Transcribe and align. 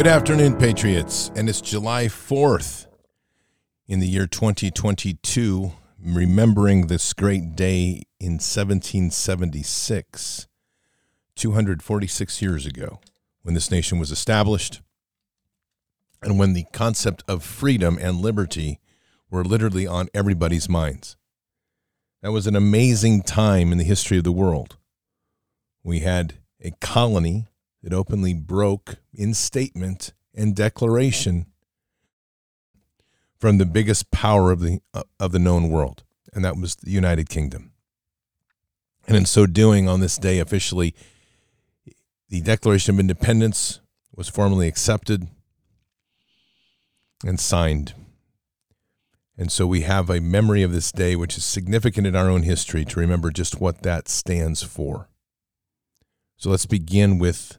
Good 0.00 0.06
afternoon, 0.06 0.56
Patriots. 0.56 1.30
And 1.36 1.46
it's 1.46 1.60
July 1.60 2.06
4th 2.06 2.86
in 3.86 4.00
the 4.00 4.06
year 4.06 4.26
2022, 4.26 5.72
remembering 6.02 6.86
this 6.86 7.12
great 7.12 7.54
day 7.54 8.04
in 8.18 8.38
1776, 8.38 10.48
246 11.36 12.40
years 12.40 12.64
ago, 12.64 13.00
when 13.42 13.54
this 13.54 13.70
nation 13.70 13.98
was 13.98 14.10
established 14.10 14.80
and 16.22 16.38
when 16.38 16.54
the 16.54 16.64
concept 16.72 17.22
of 17.28 17.44
freedom 17.44 17.98
and 18.00 18.22
liberty 18.22 18.80
were 19.30 19.44
literally 19.44 19.86
on 19.86 20.08
everybody's 20.14 20.66
minds. 20.66 21.18
That 22.22 22.32
was 22.32 22.46
an 22.46 22.56
amazing 22.56 23.20
time 23.20 23.70
in 23.70 23.76
the 23.76 23.84
history 23.84 24.16
of 24.16 24.24
the 24.24 24.32
world. 24.32 24.78
We 25.84 26.00
had 26.00 26.36
a 26.58 26.70
colony 26.80 27.48
that 27.82 27.92
openly 27.92 28.34
broke 28.34 28.96
in 29.12 29.34
statement 29.34 30.12
and 30.34 30.54
declaration 30.54 31.46
from 33.38 33.58
the 33.58 33.66
biggest 33.66 34.10
power 34.10 34.52
of 34.52 34.60
the 34.60 34.80
uh, 34.92 35.02
of 35.18 35.32
the 35.32 35.38
known 35.38 35.70
world, 35.70 36.04
and 36.32 36.44
that 36.44 36.56
was 36.56 36.76
the 36.76 36.90
United 36.90 37.28
Kingdom. 37.28 37.72
And 39.06 39.16
in 39.16 39.24
so 39.24 39.46
doing, 39.46 39.88
on 39.88 40.00
this 40.00 40.18
day 40.18 40.38
officially, 40.38 40.94
the 42.28 42.40
Declaration 42.42 42.94
of 42.94 43.00
Independence 43.00 43.80
was 44.14 44.28
formally 44.28 44.68
accepted 44.68 45.26
and 47.24 47.40
signed. 47.40 47.94
And 49.36 49.50
so 49.50 49.66
we 49.66 49.80
have 49.80 50.10
a 50.10 50.20
memory 50.20 50.62
of 50.62 50.72
this 50.72 50.92
day, 50.92 51.16
which 51.16 51.38
is 51.38 51.44
significant 51.44 52.06
in 52.06 52.14
our 52.14 52.28
own 52.28 52.42
history 52.42 52.84
to 52.84 53.00
remember 53.00 53.30
just 53.30 53.60
what 53.60 53.82
that 53.82 54.06
stands 54.06 54.62
for. 54.62 55.08
So 56.36 56.50
let's 56.50 56.66
begin 56.66 57.18
with 57.18 57.58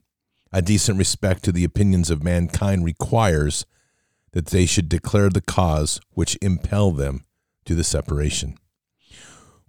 a 0.53 0.61
decent 0.61 0.97
respect 0.97 1.43
to 1.43 1.51
the 1.51 1.63
opinions 1.63 2.09
of 2.09 2.23
mankind 2.23 2.83
requires 2.83 3.65
that 4.31 4.47
they 4.47 4.65
should 4.65 4.89
declare 4.89 5.29
the 5.29 5.41
cause 5.41 5.99
which 6.11 6.37
impel 6.41 6.91
them 6.91 7.25
to 7.65 7.75
the 7.75 7.83
separation. 7.83 8.57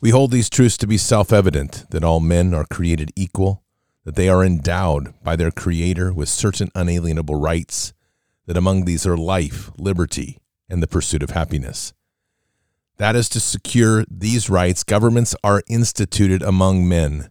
We 0.00 0.10
hold 0.10 0.30
these 0.32 0.50
truths 0.50 0.76
to 0.78 0.86
be 0.86 0.98
self 0.98 1.32
evident 1.32 1.86
that 1.90 2.04
all 2.04 2.20
men 2.20 2.54
are 2.54 2.64
created 2.64 3.12
equal, 3.14 3.62
that 4.04 4.16
they 4.16 4.28
are 4.28 4.44
endowed 4.44 5.14
by 5.22 5.36
their 5.36 5.52
Creator 5.52 6.12
with 6.12 6.28
certain 6.28 6.70
unalienable 6.74 7.36
rights, 7.36 7.92
that 8.46 8.56
among 8.56 8.84
these 8.84 9.06
are 9.06 9.16
life, 9.16 9.70
liberty, 9.78 10.38
and 10.68 10.82
the 10.82 10.88
pursuit 10.88 11.22
of 11.22 11.30
happiness. 11.30 11.92
That 12.96 13.14
is 13.14 13.28
to 13.30 13.40
secure 13.40 14.04
these 14.10 14.50
rights, 14.50 14.82
governments 14.82 15.36
are 15.44 15.62
instituted 15.68 16.42
among 16.42 16.88
men 16.88 17.30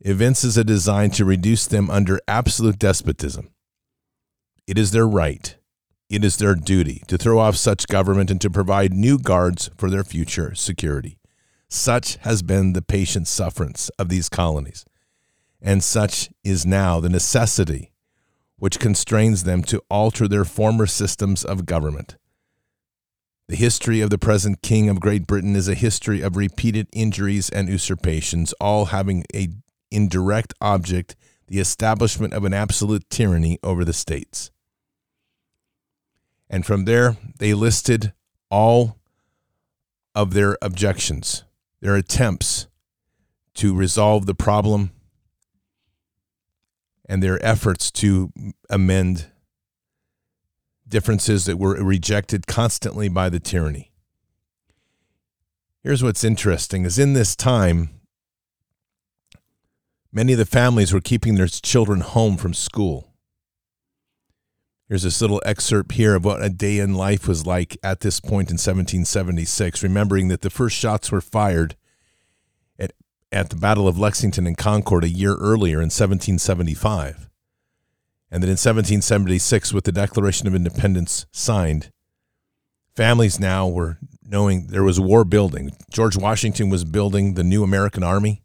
evinces 0.00 0.56
a 0.56 0.64
design 0.64 1.10
to 1.10 1.24
reduce 1.24 1.66
them 1.66 1.90
under 1.90 2.20
absolute 2.28 2.78
despotism. 2.78 3.50
It 4.66 4.78
is 4.78 4.92
their 4.92 5.08
right, 5.08 5.56
it 6.08 6.24
is 6.24 6.36
their 6.36 6.54
duty 6.54 7.02
to 7.08 7.18
throw 7.18 7.38
off 7.38 7.56
such 7.56 7.88
government 7.88 8.30
and 8.30 8.40
to 8.40 8.50
provide 8.50 8.92
new 8.92 9.18
guards 9.18 9.70
for 9.76 9.90
their 9.90 10.04
future 10.04 10.54
security. 10.54 11.18
Such 11.68 12.16
has 12.18 12.42
been 12.42 12.72
the 12.72 12.82
patient 12.82 13.28
sufferance 13.28 13.90
of 13.98 14.08
these 14.08 14.28
colonies. 14.28 14.84
and 15.60 15.82
such 15.82 16.28
is 16.44 16.64
now 16.64 17.00
the 17.00 17.08
necessity 17.08 17.92
which 18.58 18.80
constrains 18.80 19.44
them 19.44 19.62
to 19.62 19.82
alter 19.88 20.26
their 20.26 20.44
former 20.44 20.86
systems 20.86 21.44
of 21.44 21.66
government. 21.66 22.16
The 23.48 23.56
history 23.56 24.00
of 24.00 24.10
the 24.10 24.18
present 24.18 24.62
King 24.62 24.88
of 24.88 25.00
Great 25.00 25.26
Britain 25.26 25.56
is 25.56 25.68
a 25.68 25.74
history 25.74 26.22
of 26.22 26.36
repeated 26.36 26.88
injuries 26.92 27.48
and 27.48 27.68
usurpations, 27.68 28.52
all 28.60 28.86
having 28.86 29.24
a 29.34 29.48
indirect 29.90 30.54
object 30.60 31.16
the 31.46 31.58
establishment 31.58 32.34
of 32.34 32.44
an 32.44 32.52
absolute 32.52 33.08
tyranny 33.10 33.58
over 33.62 33.84
the 33.84 33.92
states. 33.92 34.50
And 36.50 36.64
from 36.64 36.84
there, 36.84 37.16
they 37.38 37.54
listed 37.54 38.12
all 38.50 38.98
of 40.14 40.34
their 40.34 40.56
objections, 40.62 41.44
their 41.80 41.96
attempts 41.96 42.66
to 43.54 43.74
resolve 43.74 44.26
the 44.26 44.34
problem, 44.34 44.90
and 47.08 47.22
their 47.22 47.44
efforts 47.44 47.90
to 47.90 48.30
amend 48.68 49.26
differences 50.86 51.44
that 51.46 51.58
were 51.58 51.74
rejected 51.82 52.46
constantly 52.46 53.08
by 53.08 53.28
the 53.28 53.40
tyranny. 53.40 53.90
Here's 55.82 56.02
what's 56.02 56.24
interesting 56.24 56.84
is 56.84 56.98
in 56.98 57.12
this 57.12 57.36
time 57.36 57.97
many 60.12 60.32
of 60.32 60.38
the 60.38 60.46
families 60.46 60.92
were 60.92 61.00
keeping 61.00 61.34
their 61.34 61.46
children 61.46 62.00
home 62.00 62.36
from 62.36 62.54
school. 62.54 63.08
Here's 64.88 65.02
this 65.02 65.20
little 65.20 65.42
excerpt 65.44 65.92
here 65.92 66.14
of 66.14 66.24
what 66.24 66.42
a 66.42 66.48
day 66.48 66.78
in 66.78 66.94
life 66.94 67.28
was 67.28 67.44
like 67.44 67.76
at 67.82 68.00
this 68.00 68.20
point 68.20 68.48
in 68.48 68.54
1776, 68.54 69.82
remembering 69.82 70.28
that 70.28 70.40
the 70.40 70.48
first 70.48 70.76
shots 70.76 71.12
were 71.12 71.20
fired 71.20 71.76
at, 72.78 72.92
at 73.30 73.50
the 73.50 73.56
Battle 73.56 73.86
of 73.86 73.98
Lexington 73.98 74.46
and 74.46 74.56
Concord 74.56 75.04
a 75.04 75.08
year 75.08 75.34
earlier 75.34 75.76
in 75.76 75.90
1775. 75.90 77.28
And 78.30 78.42
that 78.42 78.48
in 78.48 78.52
1776, 78.52 79.74
with 79.74 79.84
the 79.84 79.92
Declaration 79.92 80.46
of 80.46 80.54
Independence 80.54 81.26
signed, 81.32 81.90
families 82.96 83.38
now 83.38 83.68
were 83.68 83.98
knowing 84.22 84.68
there 84.68 84.84
was 84.84 84.98
war 84.98 85.24
building. 85.24 85.72
George 85.90 86.16
Washington 86.16 86.70
was 86.70 86.84
building 86.84 87.34
the 87.34 87.44
new 87.44 87.62
American 87.62 88.02
Army, 88.02 88.42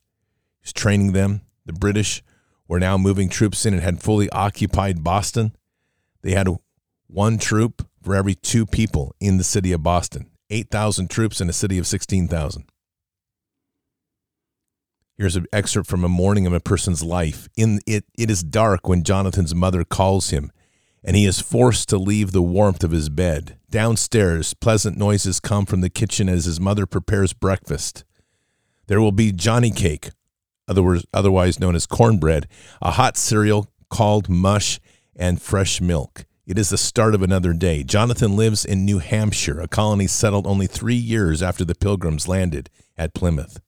he's 0.62 0.74
training 0.74 1.14
them. 1.14 1.42
The 1.66 1.74
British 1.74 2.24
were 2.68 2.80
now 2.80 2.98
moving 2.98 3.30
troops 3.30 3.66
in 3.66 3.74
and 3.74 3.84
had 3.84 4.02
fully 4.02 4.30
occupied 4.30 5.04
Boston 5.04 5.56
they 6.24 6.32
had 6.32 6.48
one 7.08 7.38
troop 7.38 7.88
for 8.02 8.16
every 8.16 8.34
two 8.34 8.66
people 8.66 9.14
in 9.20 9.38
the 9.38 9.44
city 9.44 9.72
of 9.72 9.84
Boston, 9.84 10.32
8,000 10.50 11.10
troops 11.10 11.40
in 11.40 11.50
a 11.50 11.54
city 11.54 11.78
of 11.78 11.86
16,000. 11.86 12.64
Here's 15.16 15.36
an 15.36 15.46
excerpt 15.54 15.88
from 15.88 16.04
a 16.04 16.10
morning 16.10 16.48
of 16.48 16.54
a 16.54 16.60
person's 16.60 17.04
life. 17.04 17.48
In 17.56 17.80
it, 17.86 18.06
it 18.18 18.32
is 18.32 18.42
dark 18.42 18.88
when 18.88 19.04
Jonathan's 19.04 19.54
mother 19.54 19.84
calls 19.84 20.32
him, 20.32 20.52
and 21.04 21.16
he 21.16 21.26
is 21.26 21.40
forced 21.40 21.88
to 21.90 21.98
leave 21.98 22.32
the 22.32 22.42
warmth 22.42 22.84
of 22.84 22.92
his 22.92 23.10
bed. 23.10 23.58
Downstairs, 23.70 24.54
pleasant 24.56 24.98
noises 24.98 25.40
come 25.40 25.66
from 25.66 25.82
the 25.82 25.90
kitchen 25.90 26.28
as 26.28 26.46
his 26.46 26.60
mother 26.60 26.86
prepares 26.86 27.34
breakfast. 27.34 28.06
There 28.88 29.02
will 29.02 29.12
be 29.12 29.32
Johnny 29.32 29.72
cake, 29.72 30.10
otherwise 31.14 31.60
known 31.60 31.76
as 31.76 31.86
cornbread, 31.86 32.48
a 32.82 32.92
hot 32.92 33.18
cereal 33.18 33.70
called 33.90 34.30
mush, 34.30 34.80
and 35.16 35.42
fresh 35.42 35.80
milk. 35.80 36.26
It 36.46 36.58
is 36.58 36.70
the 36.70 36.78
start 36.78 37.16
of 37.16 37.22
another 37.22 37.54
day. 37.54 37.84
Jonathan 37.84 38.36
lives 38.36 38.66
in 38.66 38.84
New 38.84 39.00
Hampshire, 39.00 39.62
a 39.62 39.68
colony 39.68 40.08
settled 40.08 40.46
only 40.46 40.68
three 40.68 40.96
years 40.96 41.42
after 41.42 41.64
the 41.64 41.76
pilgrims 41.76 42.28
landed 42.28 42.70
at 42.98 43.14
Plymouth. 43.14 43.62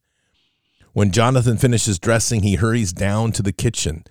When 0.92 1.12
Jonathan 1.12 1.57
finishes 1.57 2.00
dressing, 2.00 2.44
he 2.44 2.56
hurries 2.56 2.92
down 2.92 3.31
to 3.34 3.42
the 3.42 3.54
kitchen. 3.54 4.04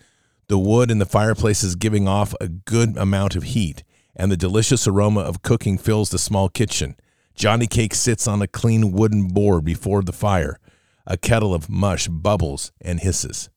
The 0.49 0.59
wood 0.59 0.91
in 0.91 0.99
the 0.99 1.07
fireplace 1.07 1.63
is 1.63 1.77
giving 1.77 2.07
off 2.07 2.35
a 2.41 2.49
good 2.49 2.97
amount 2.97 3.37
of 3.37 3.43
heat, 3.43 3.83
and 4.15 4.31
the 4.31 4.37
delicious 4.37 4.87
aroma 4.87 5.21
of 5.21 5.43
cooking 5.43 5.77
fills 5.79 6.11
the 6.11 6.19
small 6.19 6.49
kitchen. 6.49 6.97
Johnny 7.35 7.67
Cake 7.67 7.95
sits 7.95 8.29
on 8.29 8.41
a 8.41 8.47
clean 8.47 8.93
wooden 8.93 9.29
board 9.29 9.65
before 9.65 10.03
the 10.03 10.13
fire. 10.13 10.59
A 11.07 11.17
kettle 11.17 11.53
of 11.53 11.69
mush 11.69 12.09
bubbles 12.09 12.73
and 12.81 13.01
hisses. 13.01 13.51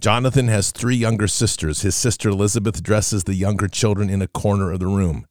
Jonathan 0.00 0.46
has 0.46 0.70
three 0.70 0.94
younger 0.94 1.26
sisters. 1.26 1.82
His 1.82 1.96
sister 1.96 2.28
Elizabeth 2.28 2.82
dresses 2.82 3.24
the 3.24 3.34
younger 3.34 3.66
children 3.66 4.08
in 4.08 4.22
a 4.22 4.28
corner 4.28 4.70
of 4.70 4.78
the 4.78 4.86
room. 4.86 5.26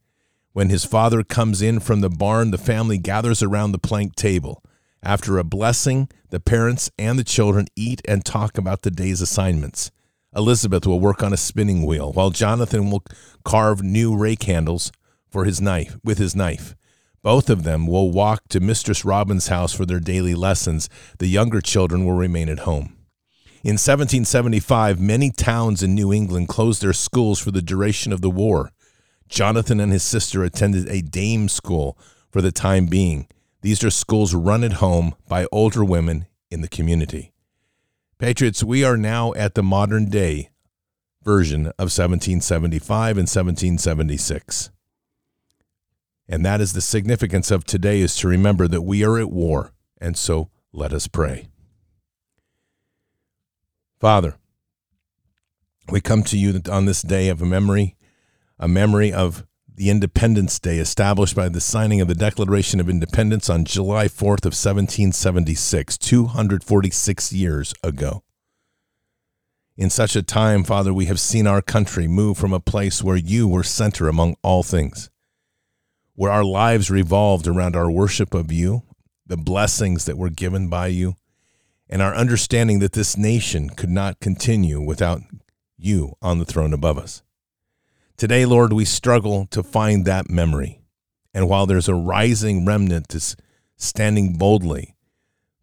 When 0.51 0.69
his 0.69 0.83
father 0.83 1.24
comes 1.24 1.62
in 1.62 1.80
from 1.80 2.01
the 2.01 2.09
barn, 2.09 2.51
the 2.51 2.57
family 2.57 2.98
gathers 2.98 3.42
around 3.42 3.71
the 3.71 3.80
plank 3.80 4.15
table. 4.15 4.62
After 5.01 5.38
a 5.38 5.44
blessing, 5.44 6.09
the 6.31 6.39
parents 6.39 6.92
and 7.00 7.18
the 7.18 7.24
children 7.24 7.68
eat 7.75 8.01
and 8.06 8.25
talk 8.25 8.57
about 8.57 8.81
the 8.81 8.92
day's 8.92 9.21
assignments. 9.21 9.92
Elizabeth 10.36 10.86
will 10.86 11.00
work 11.00 11.24
on 11.24 11.31
a 11.31 11.38
spinning 11.38 11.86
wheel, 11.86 12.12
while 12.12 12.30
Jonathan 12.30 12.92
will 12.92 13.03
carve 13.45 13.81
new 13.81 14.15
rake 14.15 14.44
handles 14.44 14.92
for 15.30 15.45
his 15.45 15.62
knife 15.62 15.98
with 16.03 16.18
his 16.18 16.36
knife. 16.36 16.75
Both 17.27 17.50
of 17.50 17.63
them 17.63 17.88
will 17.88 18.09
walk 18.09 18.47
to 18.51 18.62
Mistress 18.62 19.03
Robin's 19.03 19.50
house 19.50 19.74
for 19.74 19.85
their 19.85 20.00
daily 20.00 20.33
lessons. 20.33 20.88
The 21.19 21.27
younger 21.27 21.59
children 21.59 22.06
will 22.06 22.13
remain 22.13 22.47
at 22.47 22.59
home. 22.59 22.95
In 23.65 23.74
1775, 23.74 25.01
many 25.01 25.31
towns 25.31 25.83
in 25.83 25.94
New 25.94 26.13
England 26.13 26.47
closed 26.47 26.81
their 26.81 26.94
schools 26.94 27.41
for 27.41 27.51
the 27.51 27.62
duration 27.62 28.13
of 28.13 28.21
the 28.21 28.29
war. 28.29 28.71
Jonathan 29.27 29.81
and 29.81 29.91
his 29.91 30.03
sister 30.03 30.41
attended 30.41 30.88
a 30.88 31.01
dame 31.01 31.50
school 31.50 31.97
for 32.31 32.41
the 32.41 32.53
time 32.53 32.85
being. 32.85 33.27
These 33.62 33.83
are 33.83 33.89
schools 33.89 34.33
run 34.33 34.63
at 34.63 34.79
home 34.79 35.13
by 35.27 35.47
older 35.51 35.83
women 35.83 36.27
in 36.50 36.62
the 36.62 36.69
community. 36.69 37.33
Patriots, 38.19 38.63
we 38.63 38.85
are 38.85 38.95
now 38.95 39.33
at 39.33 39.53
the 39.53 39.63
modern 39.63 40.09
day 40.09 40.51
version 41.24 41.65
of 41.77 41.91
1775 41.91 43.18
and 43.18 43.27
1776. 43.27 44.69
And 46.29 46.45
that 46.45 46.62
is 46.62 46.74
the 46.74 46.81
significance 46.81 47.51
of 47.51 47.63
today 47.63 48.01
is 48.01 48.15
to 48.18 48.27
remember 48.27 48.68
that 48.68 48.81
we 48.81 49.03
are 49.03 49.18
at 49.18 49.31
war. 49.31 49.71
And 50.00 50.18
so 50.18 50.50
let 50.74 50.94
us 50.94 51.07
pray. 51.07 51.47
Father, 54.00 54.35
we 55.89 56.01
come 56.01 56.24
to 56.24 56.38
you 56.38 56.62
on 56.69 56.85
this 56.85 57.01
day 57.01 57.29
of 57.29 57.41
a 57.41 57.46
memory, 57.46 57.96
a 58.60 58.67
memory 58.67 59.12
of 59.12 59.46
the 59.74 59.89
Independence 59.89 60.60
Day 60.60 60.79
established 60.79 61.36
by 61.36 61.50
the 61.50 61.62
signing 61.62 62.01
of 62.01 62.07
the 62.07 62.15
Declaration 62.15 62.79
of 62.79 62.89
Independence 62.89 63.50
on 63.50 63.63
July 63.63 64.07
4th 64.07 64.43
of 64.43 64.53
1776, 64.53 65.98
246 66.00 67.34
years 67.34 67.74
ago. 67.84 68.24
In 69.77 69.91
such 69.91 70.15
a 70.15 70.24
time, 70.24 70.63
Father, 70.63 70.91
we 70.91 71.05
have 71.05 71.19
seen 71.19 71.46
our 71.46 71.62
country 71.62 72.07
move 72.07 72.39
from 72.39 72.53
a 72.53 72.60
place 72.60 73.03
where 73.03 73.15
you 73.15 73.48
were 73.48 73.63
center 73.63 74.07
among 74.07 74.36
all 74.41 74.63
things, 74.63 75.12
where 76.17 76.31
our 76.31 76.43
lives 76.43 76.89
revolved 76.89 77.45
around 77.45 77.75
our 77.75 77.91
worship 77.91 78.33
of 78.33 78.51
you, 78.51 78.81
the 79.27 79.38
blessings 79.38 80.05
that 80.05 80.17
were 80.17 80.31
given 80.31 80.67
by 80.67 80.88
you, 80.88 81.15
and 81.88 82.01
our 82.01 82.15
understanding 82.15 82.79
that 82.79 82.93
this 82.93 83.15
nation 83.15 83.69
could 83.69 83.91
not 83.91 84.19
continue 84.19 84.81
without 84.81 85.21
you 85.77 86.15
on 86.19 86.39
the 86.39 86.45
throne 86.45 86.74
above 86.74 86.97
us. 86.97 87.21
Today, 88.17 88.47
Lord, 88.47 88.74
we 88.74 88.83
struggle 88.83 89.45
to 89.51 89.62
find 89.62 90.05
that 90.05 90.27
memory. 90.27 90.81
And 91.36 91.47
while 91.47 91.67
there's 91.67 91.88
a 91.88 91.93
rising 91.93 92.65
remnant 92.65 93.09
that's 93.09 93.36
standing 93.75 94.39
boldly, 94.39 94.95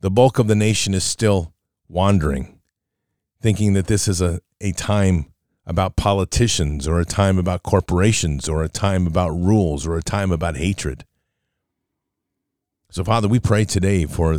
the 0.03 0.11
bulk 0.11 0.39
of 0.39 0.47
the 0.47 0.55
nation 0.55 0.95
is 0.95 1.03
still 1.03 1.53
wandering, 1.89 2.61
thinking 3.43 3.73
that 3.73 3.89
this 3.89 4.07
is 4.07 4.21
a, 4.21 4.39
a 4.61 4.71
time 4.71 5.34
about 5.67 5.97
politicians 5.97 6.87
or 6.87 7.01
a 7.01 7.05
time 7.05 7.39
about 7.39 7.63
corporations 7.63 8.49
or 8.49 8.63
a 8.63 8.69
time 8.69 9.07
about 9.07 9.31
rules 9.31 9.87
or 9.87 9.97
a 9.97 10.03
time 10.03 10.31
about 10.31 10.57
hatred. 10.57 11.05
So, 12.91 13.03
Father, 13.03 13.29
we 13.29 13.41
pray 13.41 13.65
today 13.65 14.07
for 14.07 14.39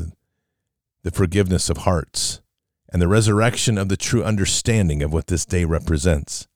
the 1.04 1.12
forgiveness 1.12 1.70
of 1.70 1.78
hearts, 1.78 2.42
and 2.90 3.02
the 3.02 3.08
resurrection 3.08 3.78
of 3.78 3.90
the 3.90 3.98
true 3.98 4.24
understanding 4.24 5.04
of 5.04 5.14
what 5.14 5.28
this 5.28 5.46
day 5.46 5.66
represents. 5.66 6.48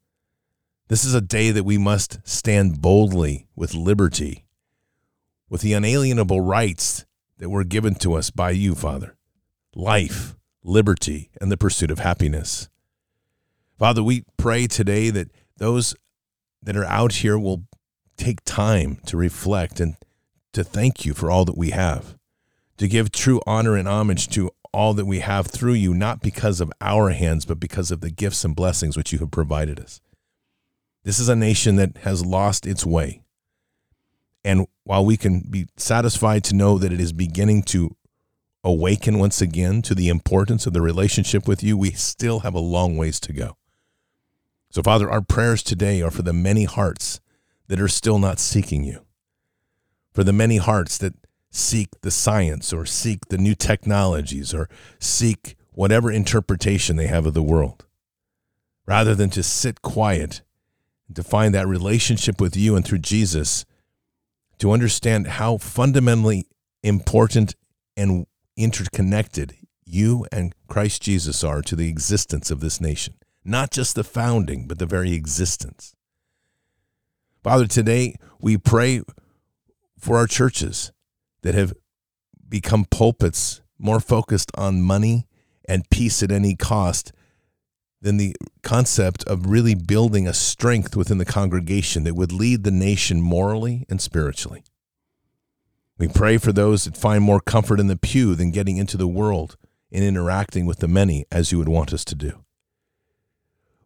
This 0.88 1.06
is 1.06 1.14
a 1.14 1.22
day 1.22 1.52
that 1.52 1.66
we 1.66 1.78
must 1.78 2.18
stand 2.24 2.82
boldly 2.82 3.48
with 3.56 3.76
liberty, 3.76 4.46
with 5.50 5.62
the 5.62 5.74
unalienable 5.74 6.42
rights 6.42 7.06
that 7.38 7.50
were 7.50 7.64
given 7.64 7.94
to 7.96 8.16
us 8.16 8.32
by 8.32 8.52
you, 8.52 8.74
Father 8.74 9.16
life, 9.76 10.36
liberty, 10.64 11.30
and 11.40 11.52
the 11.52 11.58
pursuit 11.58 11.92
of 11.92 12.00
happiness. 12.00 12.70
Father, 13.80 14.04
we 14.04 14.26
pray 14.36 14.68
today 14.68 15.10
that 15.10 15.32
those 15.56 15.96
that 16.62 16.76
are 16.76 16.84
out 16.84 17.14
here 17.14 17.40
will 17.40 17.64
take 18.18 18.44
time 18.44 18.98
to 19.06 19.16
reflect 19.16 19.80
and 19.80 19.96
to 20.52 20.66
thank 20.66 21.06
you 21.06 21.14
for 21.14 21.32
all 21.32 21.46
that 21.46 21.58
we 21.58 21.70
have 21.70 22.18
to 22.76 22.90
give 22.90 23.10
true 23.10 23.42
honor 23.48 23.78
and 23.78 23.88
homage 23.88 24.28
to 24.30 24.52
all 24.74 24.94
that 24.94 25.06
we 25.06 25.20
have 25.20 25.48
through 25.48 25.74
you, 25.74 25.94
not 25.94 26.22
because 26.22 26.60
of 26.60 26.72
our 26.82 27.12
hands, 27.12 27.46
but 27.46 27.60
because 27.60 27.90
of 27.90 28.02
the 28.02 28.12
gifts 28.12 28.44
and 28.44 28.54
blessings 28.54 28.98
which 28.98 29.14
you 29.14 29.20
have 29.20 29.32
provided 29.32 29.80
us. 29.80 30.02
This 31.06 31.18
is 31.18 31.30
a 31.30 31.36
nation 31.36 31.78
that 31.78 32.00
has 32.00 32.26
lost 32.26 32.68
its 32.68 32.86
way. 32.86 33.22
And 34.44 34.68
while 34.84 35.06
we 35.06 35.16
can 35.16 35.42
be 35.50 35.68
satisfied 35.78 36.44
to 36.46 36.56
know 36.56 36.78
that 36.78 36.92
it 36.92 37.00
is 37.00 37.14
beginning 37.14 37.64
to 37.64 37.96
awaken 38.62 39.20
once 39.20 39.42
again 39.42 39.82
to 39.84 39.96
the 39.96 40.10
importance 40.10 40.66
of 40.66 40.74
the 40.74 40.82
relationship 40.82 41.48
with 41.48 41.64
you, 41.64 41.78
we 41.78 41.92
still 41.92 42.42
have 42.42 42.54
a 42.54 42.60
long 42.60 42.98
ways 42.98 43.20
to 43.22 43.32
go. 43.32 43.56
So, 44.72 44.84
Father, 44.84 45.10
our 45.10 45.22
prayers 45.22 45.64
today 45.64 46.02
are 46.02 46.12
for 46.12 46.22
the 46.22 46.34
many 46.34 46.66
hearts 46.66 47.20
that 47.68 47.80
are 47.80 47.88
still 47.88 48.20
not 48.20 48.40
seeking 48.40 48.84
you, 48.84 49.06
for 50.14 50.24
the 50.24 50.34
many 50.34 50.58
hearts 50.58 50.98
that 51.00 51.16
seek 51.50 51.90
the 52.02 52.12
science 52.12 52.72
or 52.72 52.86
seek 52.86 53.30
the 53.30 53.38
new 53.38 53.56
technologies 53.56 54.54
or 54.54 54.70
seek 55.00 55.56
whatever 55.72 56.12
interpretation 56.12 56.98
they 56.98 57.08
have 57.08 57.26
of 57.26 57.34
the 57.34 57.42
world, 57.42 57.86
rather 58.86 59.16
than 59.16 59.32
to 59.32 59.42
sit 59.42 59.82
quiet 59.82 60.44
and 61.08 61.16
to 61.16 61.24
find 61.24 61.56
that 61.56 61.68
relationship 61.68 62.40
with 62.40 62.56
you 62.56 62.76
and 62.76 62.86
through 62.86 63.00
Jesus, 63.00 63.66
to 64.60 64.72
understand 64.72 65.26
how 65.26 65.58
fundamentally 65.58 66.46
important 66.84 67.56
and 67.98 68.28
interconnected 68.56 69.56
you 69.84 70.28
and 70.32 70.54
Christ 70.68 71.02
Jesus 71.02 71.44
are 71.44 71.64
to 71.64 71.76
the 71.76 71.90
existence 71.90 72.52
of 72.52 72.60
this 72.60 72.80
nation. 72.80 73.16
Not 73.50 73.72
just 73.72 73.96
the 73.96 74.04
founding, 74.04 74.68
but 74.68 74.78
the 74.78 74.86
very 74.86 75.14
existence. 75.14 75.96
Father, 77.44 77.66
today 77.66 78.14
we 78.40 78.60
pray 78.60 79.02
for 79.98 80.18
our 80.18 80.28
churches 80.28 80.92
that 81.42 81.56
have 81.56 81.74
become 82.48 82.86
pulpits 82.86 83.62
more 83.80 84.00
focused 84.00 84.52
on 84.54 84.84
money 84.84 85.28
and 85.68 85.90
peace 85.90 86.22
at 86.22 86.30
any 86.30 86.56
cost 86.56 87.12
than 88.00 88.18
the 88.18 88.36
concept 88.62 89.24
of 89.24 89.48
really 89.48 89.74
building 89.74 90.28
a 90.28 90.34
strength 90.36 90.96
within 90.96 91.18
the 91.18 91.26
congregation 91.26 92.04
that 92.04 92.14
would 92.14 92.32
lead 92.32 92.64
the 92.64 92.70
nation 92.70 93.20
morally 93.20 93.84
and 93.90 94.00
spiritually. 94.00 94.64
We 95.98 96.08
pray 96.08 96.38
for 96.38 96.52
those 96.52 96.84
that 96.84 96.96
find 96.96 97.24
more 97.24 97.42
comfort 97.42 97.80
in 97.80 97.88
the 97.88 97.98
pew 97.98 98.36
than 98.36 98.52
getting 98.52 98.78
into 98.78 98.96
the 98.96 99.08
world 99.08 99.58
and 99.92 100.04
interacting 100.04 100.68
with 100.68 100.82
the 100.82 100.88
many 100.88 101.26
as 101.32 101.52
you 101.52 101.58
would 101.58 101.68
want 101.68 101.94
us 101.94 102.06
to 102.06 102.14
do. 102.14 102.44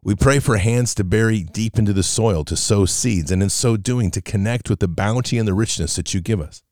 We 0.04 0.14
pray 0.14 0.38
for 0.38 0.58
hands 0.58 0.94
to 0.96 1.04
bury 1.04 1.44
deep 1.44 1.78
into 1.78 1.94
the 1.94 2.02
soil 2.02 2.44
to 2.44 2.56
sow 2.56 2.84
seeds, 2.84 3.30
and 3.30 3.42
in 3.42 3.48
so 3.48 3.78
doing, 3.78 4.10
to 4.10 4.20
connect 4.20 4.68
with 4.68 4.80
the 4.80 4.86
bounty 4.86 5.38
and 5.38 5.48
the 5.48 5.54
richness 5.54 5.96
that 5.96 6.12
you 6.12 6.20
give 6.20 6.42
us. 6.42 6.62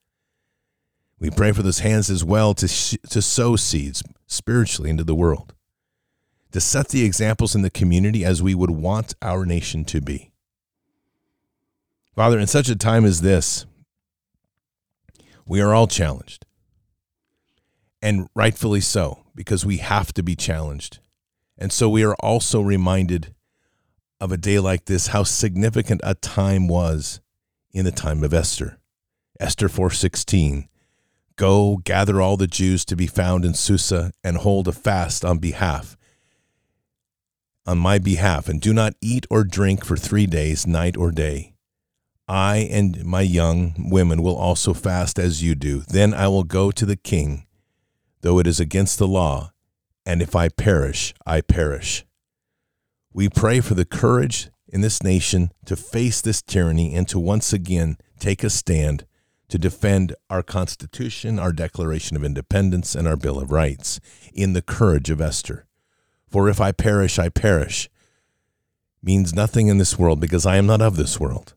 We 1.18 1.30
pray 1.30 1.52
for 1.52 1.62
those 1.62 1.78
hands 1.78 2.10
as 2.10 2.22
well 2.22 2.52
to, 2.52 2.68
sh- 2.68 2.98
to 3.08 3.22
sow 3.22 3.56
seeds 3.56 4.02
spiritually 4.26 4.90
into 4.90 5.02
the 5.02 5.14
world, 5.14 5.54
to 6.50 6.60
set 6.60 6.88
the 6.88 7.04
examples 7.04 7.54
in 7.54 7.62
the 7.62 7.70
community 7.70 8.22
as 8.22 8.42
we 8.42 8.54
would 8.54 8.70
want 8.70 9.14
our 9.22 9.46
nation 9.46 9.86
to 9.86 10.02
be. 10.02 10.30
Father, 12.14 12.38
in 12.38 12.46
such 12.46 12.68
a 12.68 12.76
time 12.76 13.06
as 13.06 13.22
this, 13.22 13.64
we 15.46 15.62
are 15.62 15.72
all 15.72 15.86
challenged. 15.86 16.44
And 18.02 18.28
rightfully 18.34 18.80
so, 18.80 19.24
because 19.34 19.64
we 19.64 19.78
have 19.78 20.12
to 20.14 20.22
be 20.22 20.36
challenged. 20.36 20.98
And 21.62 21.72
so 21.72 21.88
we 21.88 22.02
are 22.02 22.16
also 22.16 22.60
reminded 22.60 23.36
of 24.20 24.32
a 24.32 24.36
day 24.36 24.58
like 24.58 24.86
this, 24.86 25.06
how 25.06 25.22
significant 25.22 26.00
a 26.02 26.16
time 26.16 26.66
was 26.66 27.20
in 27.70 27.84
the 27.84 27.92
time 27.92 28.24
of 28.24 28.34
Esther. 28.34 28.80
Esther 29.38 29.68
4:16 29.68 30.66
Go 31.36 31.76
gather 31.84 32.20
all 32.20 32.36
the 32.36 32.48
Jews 32.48 32.84
to 32.86 32.96
be 32.96 33.06
found 33.06 33.44
in 33.44 33.54
Susa 33.54 34.10
and 34.24 34.38
hold 34.38 34.66
a 34.66 34.72
fast 34.72 35.24
on 35.24 35.38
behalf 35.38 35.96
on 37.64 37.78
my 37.78 38.00
behalf 38.00 38.48
and 38.48 38.60
do 38.60 38.74
not 38.74 38.94
eat 39.00 39.24
or 39.30 39.44
drink 39.44 39.84
for 39.84 39.96
3 39.96 40.26
days 40.26 40.66
night 40.66 40.96
or 40.96 41.12
day 41.12 41.54
I 42.26 42.68
and 42.72 43.04
my 43.04 43.20
young 43.20 43.88
women 43.88 44.20
will 44.20 44.36
also 44.36 44.74
fast 44.74 45.16
as 45.16 45.44
you 45.44 45.54
do. 45.54 45.84
Then 45.86 46.12
I 46.12 46.26
will 46.26 46.42
go 46.42 46.72
to 46.72 46.84
the 46.84 46.96
king, 46.96 47.46
though 48.22 48.40
it 48.40 48.48
is 48.48 48.58
against 48.58 48.98
the 48.98 49.06
law, 49.06 49.51
and 50.04 50.22
if 50.22 50.34
I 50.34 50.48
perish, 50.48 51.14
I 51.26 51.40
perish. 51.40 52.04
We 53.12 53.28
pray 53.28 53.60
for 53.60 53.74
the 53.74 53.84
courage 53.84 54.50
in 54.68 54.80
this 54.80 55.02
nation 55.02 55.52
to 55.66 55.76
face 55.76 56.20
this 56.20 56.42
tyranny 56.42 56.94
and 56.94 57.06
to 57.08 57.18
once 57.18 57.52
again 57.52 57.98
take 58.18 58.42
a 58.42 58.50
stand 58.50 59.06
to 59.48 59.58
defend 59.58 60.14
our 60.30 60.42
Constitution, 60.42 61.38
our 61.38 61.52
Declaration 61.52 62.16
of 62.16 62.24
Independence, 62.24 62.94
and 62.94 63.06
our 63.06 63.16
Bill 63.16 63.38
of 63.38 63.52
Rights 63.52 64.00
in 64.32 64.54
the 64.54 64.62
courage 64.62 65.10
of 65.10 65.20
Esther. 65.20 65.66
For 66.26 66.48
if 66.48 66.58
I 66.58 66.72
perish, 66.72 67.18
I 67.18 67.28
perish 67.28 67.90
means 69.02 69.34
nothing 69.34 69.66
in 69.66 69.76
this 69.76 69.98
world 69.98 70.20
because 70.20 70.46
I 70.46 70.56
am 70.56 70.66
not 70.66 70.80
of 70.80 70.96
this 70.96 71.20
world. 71.20 71.52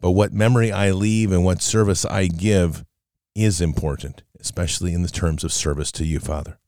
But 0.00 0.12
what 0.12 0.32
memory 0.32 0.70
I 0.70 0.92
leave 0.92 1.32
and 1.32 1.44
what 1.44 1.62
service 1.62 2.04
I 2.04 2.28
give 2.28 2.84
is 3.34 3.60
important, 3.60 4.22
especially 4.38 4.92
in 4.92 5.02
the 5.02 5.08
terms 5.08 5.42
of 5.42 5.52
service 5.52 5.90
to 5.92 6.04
you, 6.04 6.20
Father. 6.20 6.58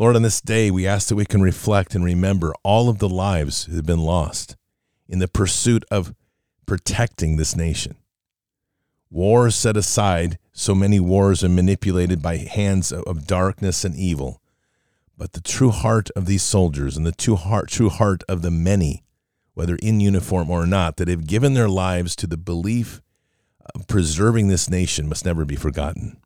Lord, 0.00 0.16
on 0.16 0.22
this 0.22 0.40
day, 0.40 0.70
we 0.70 0.86
ask 0.86 1.08
that 1.08 1.14
we 1.14 1.26
can 1.26 1.42
reflect 1.42 1.94
and 1.94 2.02
remember 2.02 2.54
all 2.62 2.88
of 2.88 3.00
the 3.00 3.08
lives 3.08 3.66
that 3.66 3.76
have 3.76 3.84
been 3.84 4.00
lost 4.00 4.56
in 5.06 5.18
the 5.18 5.28
pursuit 5.28 5.84
of 5.90 6.14
protecting 6.64 7.36
this 7.36 7.54
nation. 7.54 7.96
Wars 9.10 9.54
set 9.54 9.76
aside, 9.76 10.38
so 10.52 10.74
many 10.74 11.00
wars 11.00 11.44
are 11.44 11.50
manipulated 11.50 12.22
by 12.22 12.38
hands 12.38 12.92
of 12.92 13.26
darkness 13.26 13.84
and 13.84 13.94
evil. 13.94 14.40
But 15.18 15.34
the 15.34 15.42
true 15.42 15.68
heart 15.68 16.08
of 16.16 16.24
these 16.24 16.42
soldiers 16.42 16.96
and 16.96 17.04
the 17.04 17.12
true 17.12 17.36
heart, 17.36 17.68
true 17.68 17.90
heart 17.90 18.22
of 18.26 18.40
the 18.40 18.50
many 18.50 19.04
whether 19.52 19.76
in 19.82 20.00
uniform 20.00 20.48
or 20.48 20.64
not, 20.64 20.96
that 20.96 21.08
have 21.08 21.26
given 21.26 21.52
their 21.52 21.68
lives 21.68 22.16
to 22.16 22.26
the 22.26 22.38
belief 22.38 23.02
of 23.74 23.86
preserving 23.86 24.48
this 24.48 24.70
nation 24.70 25.10
must 25.10 25.26
never 25.26 25.44
be 25.44 25.56
forgotten. 25.56 26.16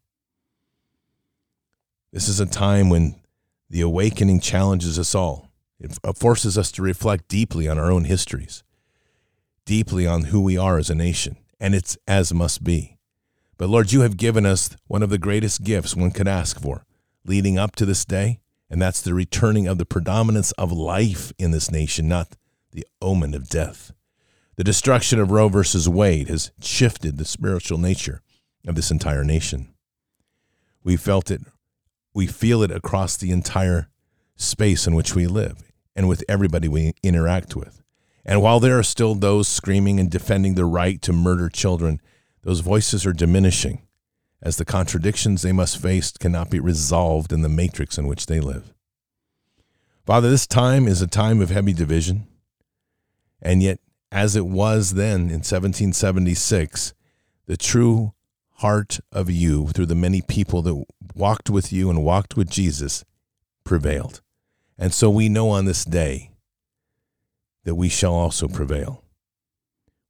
This 2.12 2.28
is 2.28 2.38
a 2.38 2.46
time 2.46 2.88
when 2.88 3.16
the 3.70 3.80
awakening 3.80 4.40
challenges 4.40 4.98
us 4.98 5.14
all. 5.14 5.50
It 5.80 5.98
uh, 6.04 6.12
forces 6.12 6.56
us 6.56 6.70
to 6.72 6.82
reflect 6.82 7.28
deeply 7.28 7.68
on 7.68 7.78
our 7.78 7.90
own 7.90 8.04
histories, 8.04 8.62
deeply 9.64 10.06
on 10.06 10.24
who 10.24 10.40
we 10.40 10.56
are 10.56 10.78
as 10.78 10.90
a 10.90 10.94
nation, 10.94 11.36
and 11.58 11.74
it's 11.74 11.98
as 12.06 12.32
must 12.32 12.62
be. 12.64 12.98
But 13.56 13.68
Lord, 13.68 13.92
you 13.92 14.00
have 14.00 14.16
given 14.16 14.46
us 14.46 14.76
one 14.86 15.02
of 15.02 15.10
the 15.10 15.18
greatest 15.18 15.62
gifts 15.62 15.94
one 15.94 16.10
could 16.10 16.28
ask 16.28 16.60
for 16.60 16.84
leading 17.24 17.58
up 17.58 17.74
to 17.76 17.86
this 17.86 18.04
day, 18.04 18.40
and 18.68 18.80
that's 18.80 19.00
the 19.00 19.14
returning 19.14 19.66
of 19.66 19.78
the 19.78 19.86
predominance 19.86 20.52
of 20.52 20.70
life 20.70 21.32
in 21.38 21.52
this 21.52 21.70
nation, 21.70 22.08
not 22.08 22.36
the 22.72 22.86
omen 23.00 23.34
of 23.34 23.48
death. 23.48 23.92
The 24.56 24.64
destruction 24.64 25.18
of 25.18 25.30
Roe 25.30 25.48
versus 25.48 25.88
Wade 25.88 26.28
has 26.28 26.52
shifted 26.60 27.16
the 27.16 27.24
spiritual 27.24 27.78
nature 27.78 28.20
of 28.66 28.74
this 28.74 28.90
entire 28.90 29.24
nation. 29.24 29.74
We 30.82 30.96
felt 30.96 31.30
it, 31.30 31.40
we 32.14 32.26
feel 32.26 32.62
it 32.62 32.70
across 32.70 33.16
the 33.16 33.32
entire 33.32 33.88
space 34.36 34.86
in 34.86 34.94
which 34.94 35.14
we 35.14 35.26
live 35.26 35.62
and 35.94 36.08
with 36.08 36.24
everybody 36.28 36.68
we 36.68 36.94
interact 37.02 37.54
with. 37.54 37.82
And 38.24 38.40
while 38.40 38.60
there 38.60 38.78
are 38.78 38.84
still 38.84 39.14
those 39.14 39.48
screaming 39.48 40.00
and 40.00 40.10
defending 40.10 40.54
the 40.54 40.64
right 40.64 41.02
to 41.02 41.12
murder 41.12 41.48
children, 41.48 42.00
those 42.42 42.60
voices 42.60 43.04
are 43.04 43.12
diminishing 43.12 43.82
as 44.40 44.56
the 44.56 44.64
contradictions 44.64 45.42
they 45.42 45.52
must 45.52 45.80
face 45.80 46.12
cannot 46.12 46.50
be 46.50 46.60
resolved 46.60 47.32
in 47.32 47.42
the 47.42 47.48
matrix 47.48 47.98
in 47.98 48.06
which 48.06 48.26
they 48.26 48.40
live. 48.40 48.72
Father, 50.04 50.28
this 50.28 50.46
time 50.46 50.86
is 50.86 51.00
a 51.00 51.06
time 51.06 51.40
of 51.40 51.50
heavy 51.50 51.72
division. 51.72 52.26
And 53.40 53.62
yet, 53.62 53.80
as 54.12 54.36
it 54.36 54.46
was 54.46 54.94
then 54.94 55.22
in 55.22 55.40
1776, 55.42 56.94
the 57.46 57.56
true 57.56 58.12
heart 58.64 58.98
of 59.12 59.28
you, 59.28 59.66
through 59.68 59.84
the 59.84 59.94
many 59.94 60.22
people 60.22 60.62
that 60.62 60.84
walked 61.14 61.50
with 61.50 61.70
you 61.70 61.90
and 61.90 62.02
walked 62.02 62.34
with 62.34 62.48
Jesus, 62.48 63.04
prevailed. 63.62 64.22
And 64.78 64.94
so 64.94 65.10
we 65.10 65.28
know 65.28 65.50
on 65.50 65.66
this 65.66 65.84
day 65.84 66.30
that 67.64 67.74
we 67.74 67.90
shall 67.90 68.14
also 68.14 68.48
prevail. 68.48 69.04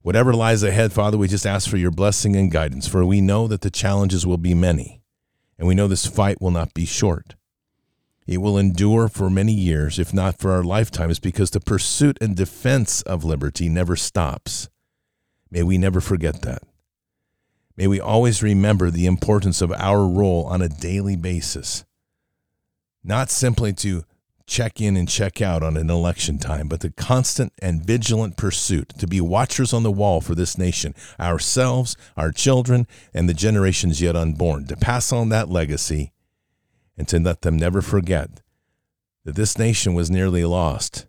Whatever 0.03 0.33
lies 0.33 0.63
ahead, 0.63 0.93
Father, 0.93 1.17
we 1.17 1.27
just 1.27 1.45
ask 1.45 1.69
for 1.69 1.75
your 1.75 1.91
blessing 1.91 2.37
and 2.37 2.49
guidance, 2.49 2.87
for 2.87 3.03
we 3.03 3.19
know 3.19 3.45
that 3.47 3.59
the 3.59 3.69
challenges 3.69 4.25
will 4.25 4.37
be 4.37 4.53
many, 4.53 5.01
and 5.59 5.67
we 5.67 5.75
know 5.75 5.89
this 5.89 6.05
fight 6.05 6.41
will 6.41 6.51
not 6.51 6.73
be 6.73 6.85
short. 6.85 7.35
It 8.25 8.37
will 8.37 8.57
endure 8.57 9.09
for 9.09 9.29
many 9.29 9.51
years, 9.51 9.99
if 9.99 10.13
not 10.13 10.39
for 10.39 10.53
our 10.53 10.63
lifetimes, 10.63 11.19
because 11.19 11.49
the 11.49 11.59
pursuit 11.59 12.17
and 12.21 12.37
defense 12.37 13.01
of 13.01 13.25
liberty 13.25 13.67
never 13.67 13.97
stops. 13.97 14.69
May 15.51 15.61
we 15.61 15.77
never 15.77 15.99
forget 15.99 16.41
that. 16.43 16.63
May 17.77 17.87
we 17.87 17.99
always 17.99 18.41
remember 18.41 18.89
the 18.89 19.05
importance 19.05 19.61
of 19.61 19.71
our 19.73 20.07
role 20.07 20.45
on 20.45 20.61
a 20.61 20.69
daily 20.69 21.15
basis, 21.15 21.83
not 23.03 23.29
simply 23.29 23.73
to 23.73 24.03
check 24.47 24.79
in 24.79 24.95
and 24.95 25.09
check 25.09 25.41
out 25.41 25.63
on 25.63 25.75
an 25.75 25.89
election 25.89 26.37
time, 26.37 26.67
but 26.67 26.81
the 26.81 26.91
constant 26.91 27.51
and 27.59 27.83
vigilant 27.83 28.37
pursuit 28.37 28.89
to 28.97 29.07
be 29.07 29.19
watchers 29.19 29.73
on 29.73 29.83
the 29.83 29.91
wall 29.91 30.21
for 30.21 30.35
this 30.35 30.57
nation, 30.57 30.93
ourselves, 31.19 31.97
our 32.15 32.31
children, 32.31 32.87
and 33.13 33.27
the 33.27 33.33
generations 33.33 34.01
yet 34.01 34.15
unborn, 34.15 34.65
to 34.67 34.75
pass 34.77 35.11
on 35.11 35.29
that 35.29 35.49
legacy 35.49 36.11
and 36.97 37.07
to 37.07 37.19
let 37.19 37.41
them 37.41 37.57
never 37.57 37.81
forget 37.81 38.41
that 39.25 39.35
this 39.35 39.57
nation 39.57 39.93
was 39.93 40.11
nearly 40.11 40.45
lost. 40.45 41.07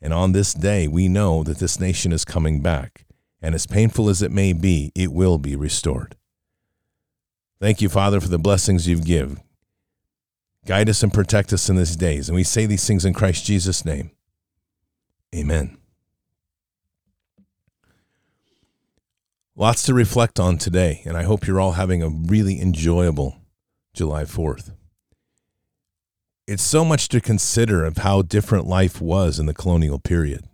And 0.00 0.14
on 0.14 0.32
this 0.32 0.54
day, 0.54 0.86
we 0.86 1.08
know 1.08 1.42
that 1.42 1.58
this 1.58 1.80
nation 1.80 2.12
is 2.12 2.24
coming 2.24 2.60
back. 2.60 3.05
And 3.42 3.54
as 3.54 3.66
painful 3.66 4.08
as 4.08 4.22
it 4.22 4.32
may 4.32 4.52
be, 4.52 4.92
it 4.94 5.12
will 5.12 5.38
be 5.38 5.56
restored. 5.56 6.16
Thank 7.60 7.80
you, 7.80 7.88
Father, 7.88 8.20
for 8.20 8.28
the 8.28 8.38
blessings 8.38 8.86
you've 8.86 9.04
given. 9.04 9.40
Guide 10.66 10.88
us 10.88 11.02
and 11.02 11.12
protect 11.12 11.52
us 11.52 11.68
in 11.68 11.76
these 11.76 11.96
days. 11.96 12.28
And 12.28 12.36
we 12.36 12.42
say 12.42 12.66
these 12.66 12.86
things 12.86 13.04
in 13.04 13.14
Christ 13.14 13.44
Jesus' 13.44 13.84
name. 13.84 14.10
Amen. 15.34 15.78
Lots 19.54 19.84
to 19.84 19.94
reflect 19.94 20.38
on 20.38 20.58
today, 20.58 21.02
and 21.06 21.16
I 21.16 21.22
hope 21.22 21.46
you're 21.46 21.60
all 21.60 21.72
having 21.72 22.02
a 22.02 22.10
really 22.10 22.60
enjoyable 22.60 23.40
July 23.94 24.24
4th. 24.24 24.72
It's 26.46 26.62
so 26.62 26.84
much 26.84 27.08
to 27.08 27.20
consider 27.20 27.84
of 27.84 27.98
how 27.98 28.20
different 28.20 28.66
life 28.66 29.00
was 29.00 29.38
in 29.38 29.46
the 29.46 29.54
colonial 29.54 29.98
period. 29.98 30.44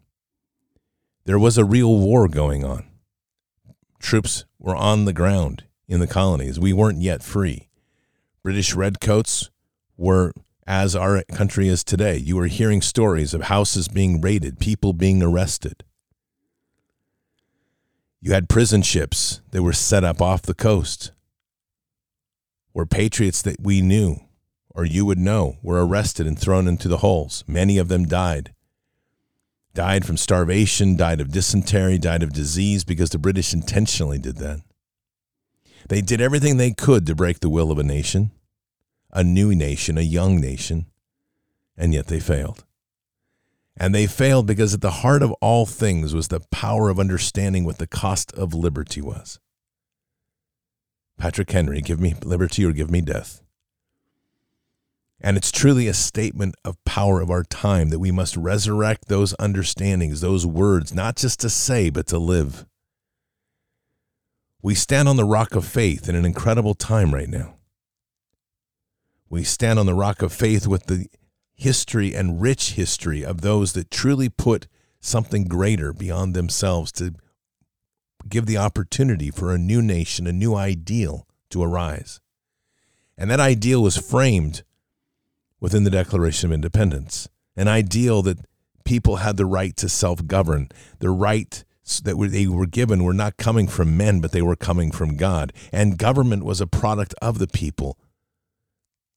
There 1.24 1.38
was 1.38 1.56
a 1.56 1.64
real 1.64 1.98
war 1.98 2.26
going 2.28 2.64
on. 2.64 2.84
Troops 4.00 4.44
were 4.58 4.74
on 4.74 5.04
the 5.04 5.12
ground 5.12 5.64
in 5.86 6.00
the 6.00 6.06
colonies. 6.06 6.58
We 6.58 6.72
weren't 6.72 7.00
yet 7.00 7.22
free. 7.22 7.68
British 8.42 8.74
redcoats 8.74 9.50
were 9.96 10.32
as 10.66 10.96
our 10.96 11.22
country 11.24 11.68
is 11.68 11.84
today. 11.84 12.16
You 12.16 12.36
were 12.36 12.46
hearing 12.46 12.82
stories 12.82 13.34
of 13.34 13.42
houses 13.42 13.88
being 13.88 14.20
raided, 14.20 14.58
people 14.58 14.92
being 14.92 15.22
arrested. 15.22 15.84
You 18.20 18.32
had 18.32 18.48
prison 18.48 18.82
ships 18.82 19.40
that 19.50 19.62
were 19.62 19.72
set 19.72 20.04
up 20.04 20.20
off 20.20 20.42
the 20.42 20.54
coast 20.54 21.12
where 22.72 22.86
patriots 22.86 23.42
that 23.42 23.60
we 23.60 23.80
knew 23.80 24.20
or 24.70 24.84
you 24.84 25.04
would 25.04 25.18
know 25.18 25.58
were 25.62 25.84
arrested 25.84 26.26
and 26.26 26.38
thrown 26.38 26.66
into 26.66 26.88
the 26.88 26.98
holes. 26.98 27.44
Many 27.46 27.78
of 27.78 27.88
them 27.88 28.06
died. 28.06 28.54
Died 29.74 30.04
from 30.04 30.16
starvation, 30.16 30.96
died 30.96 31.20
of 31.20 31.32
dysentery, 31.32 31.98
died 31.98 32.22
of 32.22 32.32
disease 32.32 32.84
because 32.84 33.10
the 33.10 33.18
British 33.18 33.54
intentionally 33.54 34.18
did 34.18 34.36
that. 34.36 34.60
They 35.88 36.00
did 36.00 36.20
everything 36.20 36.56
they 36.56 36.72
could 36.72 37.06
to 37.06 37.14
break 37.14 37.40
the 37.40 37.48
will 37.48 37.70
of 37.70 37.78
a 37.78 37.82
nation 37.82 38.30
a 39.12 39.22
new 39.22 39.54
nation, 39.54 39.98
a 39.98 40.02
young 40.02 40.40
nation, 40.40 40.86
and 41.76 41.92
yet 41.92 42.06
they 42.06 42.18
failed. 42.18 42.64
And 43.76 43.94
they 43.94 44.06
failed 44.06 44.46
because 44.46 44.74
at 44.74 44.80
the 44.80 44.90
heart 44.90 45.22
of 45.22 45.32
all 45.32 45.66
things 45.66 46.14
was 46.14 46.28
the 46.28 46.40
power 46.50 46.88
of 46.88 46.98
understanding 46.98 47.64
what 47.64 47.78
the 47.78 47.86
cost 47.86 48.32
of 48.32 48.54
liberty 48.54 49.00
was. 49.00 49.38
Patrick 51.18 51.50
Henry, 51.50 51.80
give 51.80 52.00
me 52.00 52.14
liberty 52.24 52.64
or 52.64 52.72
give 52.72 52.90
me 52.90 53.00
death. 53.00 53.41
And 55.24 55.36
it's 55.36 55.52
truly 55.52 55.86
a 55.86 55.94
statement 55.94 56.56
of 56.64 56.84
power 56.84 57.20
of 57.20 57.30
our 57.30 57.44
time 57.44 57.90
that 57.90 58.00
we 58.00 58.10
must 58.10 58.36
resurrect 58.36 59.06
those 59.06 59.34
understandings, 59.38 60.20
those 60.20 60.44
words, 60.44 60.92
not 60.92 61.14
just 61.14 61.38
to 61.40 61.48
say, 61.48 61.90
but 61.90 62.08
to 62.08 62.18
live. 62.18 62.66
We 64.60 64.74
stand 64.74 65.08
on 65.08 65.16
the 65.16 65.24
rock 65.24 65.54
of 65.54 65.64
faith 65.64 66.08
in 66.08 66.16
an 66.16 66.24
incredible 66.24 66.74
time 66.74 67.14
right 67.14 67.28
now. 67.28 67.54
We 69.30 69.44
stand 69.44 69.78
on 69.78 69.86
the 69.86 69.94
rock 69.94 70.22
of 70.22 70.32
faith 70.32 70.66
with 70.66 70.86
the 70.86 71.06
history 71.54 72.14
and 72.14 72.42
rich 72.42 72.72
history 72.72 73.24
of 73.24 73.42
those 73.42 73.74
that 73.74 73.92
truly 73.92 74.28
put 74.28 74.66
something 75.00 75.44
greater 75.44 75.92
beyond 75.92 76.34
themselves 76.34 76.90
to 76.92 77.14
give 78.28 78.46
the 78.46 78.56
opportunity 78.56 79.30
for 79.30 79.52
a 79.52 79.58
new 79.58 79.80
nation, 79.80 80.26
a 80.26 80.32
new 80.32 80.56
ideal 80.56 81.28
to 81.50 81.62
arise. 81.62 82.20
And 83.16 83.30
that 83.30 83.40
ideal 83.40 83.82
was 83.82 83.96
framed 83.96 84.64
within 85.62 85.84
the 85.84 85.90
Declaration 85.90 86.50
of 86.50 86.54
Independence, 86.54 87.28
an 87.56 87.68
ideal 87.68 88.20
that 88.22 88.44
people 88.84 89.16
had 89.16 89.38
the 89.38 89.46
right 89.46 89.74
to 89.78 89.88
self 89.88 90.26
govern, 90.26 90.68
the 90.98 91.08
right 91.08 91.64
that 92.04 92.16
they 92.30 92.46
were 92.46 92.66
given 92.66 93.02
were 93.02 93.14
not 93.14 93.38
coming 93.38 93.66
from 93.66 93.96
men, 93.96 94.20
but 94.20 94.32
they 94.32 94.42
were 94.42 94.56
coming 94.56 94.90
from 94.92 95.16
God. 95.16 95.52
And 95.72 95.98
government 95.98 96.44
was 96.44 96.60
a 96.60 96.66
product 96.66 97.14
of 97.22 97.38
the 97.38 97.48
people 97.48 97.96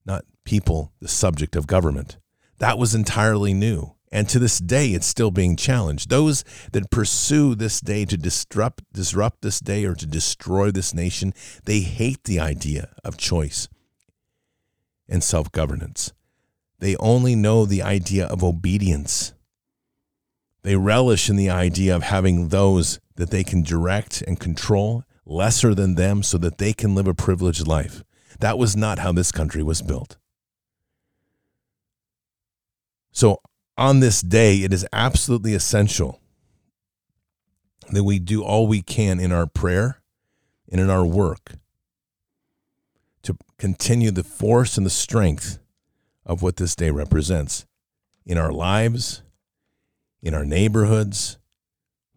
not 0.06 0.24
people, 0.44 0.94
the 1.02 1.08
subject 1.08 1.56
of 1.56 1.68
government. 1.68 2.18
That 2.60 2.78
was 2.78 2.96
entirely 2.96 3.54
new. 3.54 3.96
And 4.12 4.30
to 4.30 4.40
this 4.40 4.60
day, 4.60 4.90
it's 4.90 5.08
still 5.08 5.32
being 5.32 5.56
challenged. 5.56 6.10
Those 6.10 6.44
that 6.72 6.92
pursue 6.92 7.56
this 7.56 7.82
day 7.82 8.06
to 8.06 8.16
disrupt, 8.16 8.84
disrupt 8.94 9.42
this 9.42 9.60
day 9.60 9.84
or 9.84 9.96
to 9.96 10.06
destroy 10.06 10.72
this 10.72 10.94
nation, 10.94 11.34
they 11.66 11.80
hate 11.80 12.24
the 12.24 12.40
idea 12.40 12.94
of 13.04 13.18
choice 13.18 13.68
and 15.10 15.24
self 15.24 15.52
governance. 15.52 16.14
They 16.80 16.96
only 16.98 17.36
know 17.36 17.66
the 17.66 17.82
idea 17.82 18.26
of 18.28 18.44
obedience. 18.44 19.34
They 20.64 20.76
relish 20.76 21.30
in 21.30 21.36
the 21.36 21.50
idea 21.50 21.96
of 21.96 22.04
having 22.04 22.50
those 22.50 23.00
that 23.16 23.30
they 23.30 23.44
can 23.44 23.64
direct 23.64 24.22
and 24.24 24.40
control 24.40 25.04
lesser 25.26 25.74
than 25.74 25.96
them 25.96 26.22
so 26.24 26.38
that 26.38 26.58
they 26.58 26.74
can 26.74 26.96
live 26.96 27.08
a 27.08 27.14
privileged 27.14 27.68
life. 27.68 28.04
That 28.40 28.58
was 28.58 28.76
not 28.76 29.00
how 29.00 29.12
this 29.12 29.32
country 29.32 29.64
was 29.64 29.82
built. 29.82 30.18
So, 33.12 33.42
on 33.78 34.00
this 34.00 34.22
day, 34.22 34.58
it 34.58 34.74
is 34.74 34.86
absolutely 34.92 35.54
essential 35.54 36.20
that 37.92 38.04
we 38.04 38.20
do 38.20 38.44
all 38.44 38.68
we 38.68 38.82
can 38.82 39.20
in 39.20 39.32
our 39.32 39.48
prayer 39.48 40.02
and 40.72 40.82
in 40.82 40.90
our 40.90 41.06
work 41.06 41.54
to 43.24 43.38
continue 43.58 44.12
the 44.12 44.24
force 44.24 44.78
and 44.78 44.86
the 44.86 44.92
strength 44.92 45.60
of 46.26 46.42
what 46.42 46.58
this 46.58 46.76
day 46.76 46.92
represents 46.92 47.66
in 48.26 48.38
our 48.38 48.52
lives, 48.52 49.22
in 50.22 50.34
our 50.34 50.46
neighborhoods, 50.46 51.38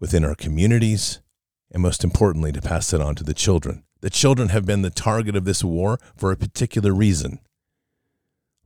within 0.00 0.24
our 0.24 0.34
communities, 0.34 1.20
and 1.70 1.82
most 1.82 2.02
importantly, 2.02 2.52
to 2.52 2.62
pass 2.62 2.92
it 2.92 3.00
on 3.00 3.14
to 3.14 3.24
the 3.24 3.34
children. 3.34 3.84
The 4.00 4.10
children 4.10 4.48
have 4.48 4.64
been 4.64 4.82
the 4.82 4.90
target 4.90 5.36
of 5.36 5.44
this 5.44 5.62
war 5.62 5.98
for 6.16 6.30
a 6.30 6.36
particular 6.36 6.94
reason. 6.94 7.40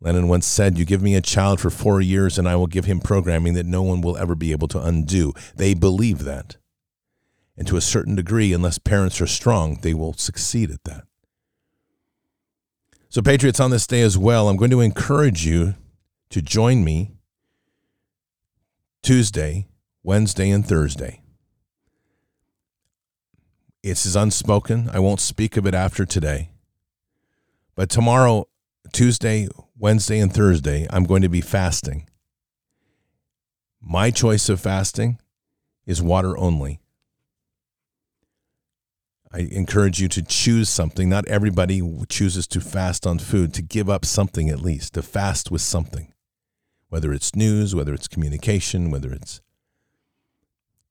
Lenin 0.00 0.28
once 0.28 0.46
said, 0.46 0.78
You 0.78 0.84
give 0.84 1.02
me 1.02 1.14
a 1.14 1.20
child 1.20 1.60
for 1.60 1.70
four 1.70 2.00
years, 2.00 2.38
and 2.38 2.48
I 2.48 2.56
will 2.56 2.66
give 2.66 2.84
him 2.84 3.00
programming 3.00 3.54
that 3.54 3.66
no 3.66 3.82
one 3.82 4.00
will 4.00 4.16
ever 4.16 4.34
be 4.34 4.52
able 4.52 4.68
to 4.68 4.80
undo. 4.80 5.32
They 5.56 5.74
believe 5.74 6.24
that. 6.24 6.56
And 7.56 7.66
to 7.68 7.76
a 7.76 7.82
certain 7.82 8.14
degree, 8.14 8.52
unless 8.52 8.78
parents 8.78 9.20
are 9.20 9.26
strong, 9.26 9.78
they 9.82 9.94
will 9.94 10.14
succeed 10.14 10.70
at 10.70 10.84
that. 10.84 11.04
So, 13.12 13.20
Patriots, 13.20 13.60
on 13.60 13.70
this 13.70 13.86
day 13.86 14.00
as 14.00 14.16
well, 14.16 14.48
I'm 14.48 14.56
going 14.56 14.70
to 14.70 14.80
encourage 14.80 15.44
you 15.44 15.74
to 16.30 16.40
join 16.40 16.82
me 16.82 17.12
Tuesday, 19.02 19.68
Wednesday, 20.02 20.50
and 20.50 20.66
Thursday 20.66 21.22
it's 23.82 24.06
is 24.06 24.16
unspoken. 24.16 24.88
I 24.92 25.00
won't 25.00 25.20
speak 25.20 25.56
of 25.56 25.66
it 25.66 25.74
after 25.74 26.04
today. 26.04 26.50
But 27.74 27.90
tomorrow, 27.90 28.46
Tuesday, 28.92 29.48
Wednesday, 29.76 30.20
and 30.20 30.32
Thursday, 30.32 30.86
I'm 30.90 31.04
going 31.04 31.22
to 31.22 31.28
be 31.28 31.40
fasting. 31.40 32.08
My 33.80 34.10
choice 34.10 34.48
of 34.48 34.60
fasting 34.60 35.18
is 35.84 36.00
water 36.00 36.38
only. 36.38 36.80
I 39.32 39.48
encourage 39.50 40.00
you 40.00 40.08
to 40.08 40.22
choose 40.22 40.68
something. 40.68 41.08
Not 41.08 41.26
everybody 41.26 41.80
chooses 42.08 42.46
to 42.48 42.60
fast 42.60 43.06
on 43.06 43.18
food, 43.18 43.54
to 43.54 43.62
give 43.62 43.88
up 43.88 44.04
something 44.04 44.50
at 44.50 44.60
least, 44.60 44.94
to 44.94 45.02
fast 45.02 45.50
with 45.50 45.62
something, 45.62 46.12
whether 46.88 47.12
it's 47.12 47.34
news, 47.34 47.74
whether 47.74 47.94
it's 47.94 48.08
communication, 48.08 48.90
whether 48.90 49.12
it's 49.12 49.40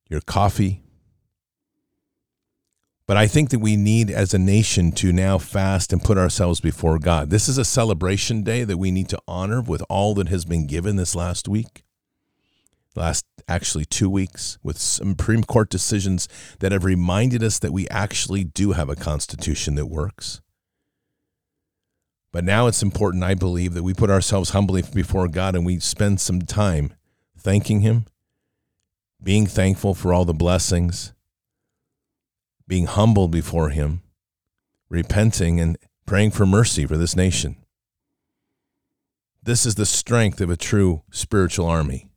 your 0.10 0.22
coffee, 0.22 0.82
but 3.12 3.18
I 3.18 3.28
think 3.28 3.50
that 3.50 3.60
we 3.60 3.76
need 3.76 4.10
as 4.10 4.34
a 4.34 4.40
nation 4.40 4.94
to 4.94 5.12
now 5.12 5.38
fast 5.38 5.92
and 5.92 6.02
put 6.02 6.18
ourselves 6.18 6.62
before 6.62 6.98
God. 6.98 7.30
This 7.30 7.50
is 7.50 7.58
a 7.58 7.66
celebration 7.66 8.42
day 8.42 8.64
that 8.64 8.78
we 8.78 8.90
need 8.90 9.10
to 9.10 9.20
honor 9.28 9.62
with 9.62 9.84
all 9.90 10.14
that 10.14 10.30
has 10.30 10.46
been 10.46 10.66
given 10.66 10.96
this 10.96 11.14
last 11.14 11.50
week. 11.50 11.84
Last 12.96 13.26
actually 13.48 13.86
two 13.86 14.10
weeks 14.10 14.58
with 14.62 14.78
Supreme 14.78 15.44
Court 15.44 15.70
decisions 15.70 16.28
that 16.60 16.72
have 16.72 16.84
reminded 16.84 17.44
us 17.44 17.60
that 17.60 17.72
we 17.72 17.88
actually 17.90 18.44
do 18.44 18.74
have 18.74 18.90
a 18.90 18.96
constitution 18.96 19.76
that 19.76 19.86
works. 19.86 20.42
But 22.32 22.44
now 22.44 22.68
it's 22.68 22.84
important, 22.84 23.24
I 23.24 23.34
believe, 23.34 23.74
that 23.74 23.84
we 23.84 23.94
put 23.94 24.10
ourselves 24.10 24.52
humbly 24.52 24.84
before 24.94 25.28
God 25.28 25.56
and 25.56 25.66
we 25.66 25.80
spend 25.80 26.20
some 26.22 26.42
time 26.42 26.94
thanking 27.38 27.82
Him, 27.82 28.06
being 29.22 29.46
thankful 29.46 29.94
for 29.94 30.14
all 30.14 30.26
the 30.26 30.34
blessings 30.34 31.14
being 32.72 32.86
humble 32.86 33.28
before 33.28 33.68
Him, 33.68 34.02
repenting, 34.88 35.60
and 35.60 35.78
praying 36.06 36.32
for 36.32 36.46
mercy 36.46 36.86
for 36.86 36.96
this 36.96 37.18
nation. 37.18 37.58
This 39.44 39.66
is 39.66 39.76
the 39.76 39.86
strength 39.86 40.40
of 40.40 40.50
a 40.50 40.56
true 40.56 41.04
spiritual 41.12 41.66
army. 41.66 42.11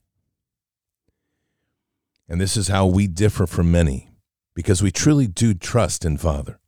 And 2.28 2.40
this 2.40 2.56
is 2.56 2.68
how 2.68 2.86
we 2.86 3.06
differ 3.06 3.46
from 3.46 3.70
many, 3.70 4.08
because 4.54 4.82
we 4.82 4.90
truly 4.90 5.26
do 5.26 5.54
trust 5.54 6.04
in 6.04 6.16
Father. 6.16 6.58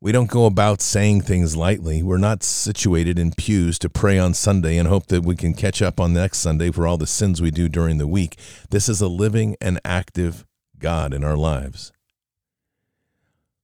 We 0.00 0.12
don't 0.12 0.30
go 0.30 0.46
about 0.46 0.80
saying 0.80 1.22
things 1.22 1.56
lightly. 1.56 2.04
We're 2.04 2.18
not 2.18 2.44
situated 2.44 3.18
in 3.18 3.32
pews 3.32 3.80
to 3.80 3.90
pray 3.90 4.16
on 4.16 4.32
Sunday 4.32 4.76
and 4.76 4.88
hope 4.88 5.06
that 5.08 5.24
we 5.24 5.34
can 5.34 5.54
catch 5.54 5.82
up 5.82 5.98
on 5.98 6.14
the 6.14 6.20
next 6.20 6.38
Sunday 6.38 6.70
for 6.70 6.86
all 6.86 6.96
the 6.96 7.06
sins 7.06 7.42
we 7.42 7.50
do 7.50 7.68
during 7.68 7.98
the 7.98 8.06
week. 8.06 8.38
This 8.70 8.88
is 8.88 9.00
a 9.00 9.08
living 9.08 9.56
and 9.60 9.80
active 9.84 10.46
God 10.78 11.12
in 11.12 11.24
our 11.24 11.36
lives. 11.36 11.92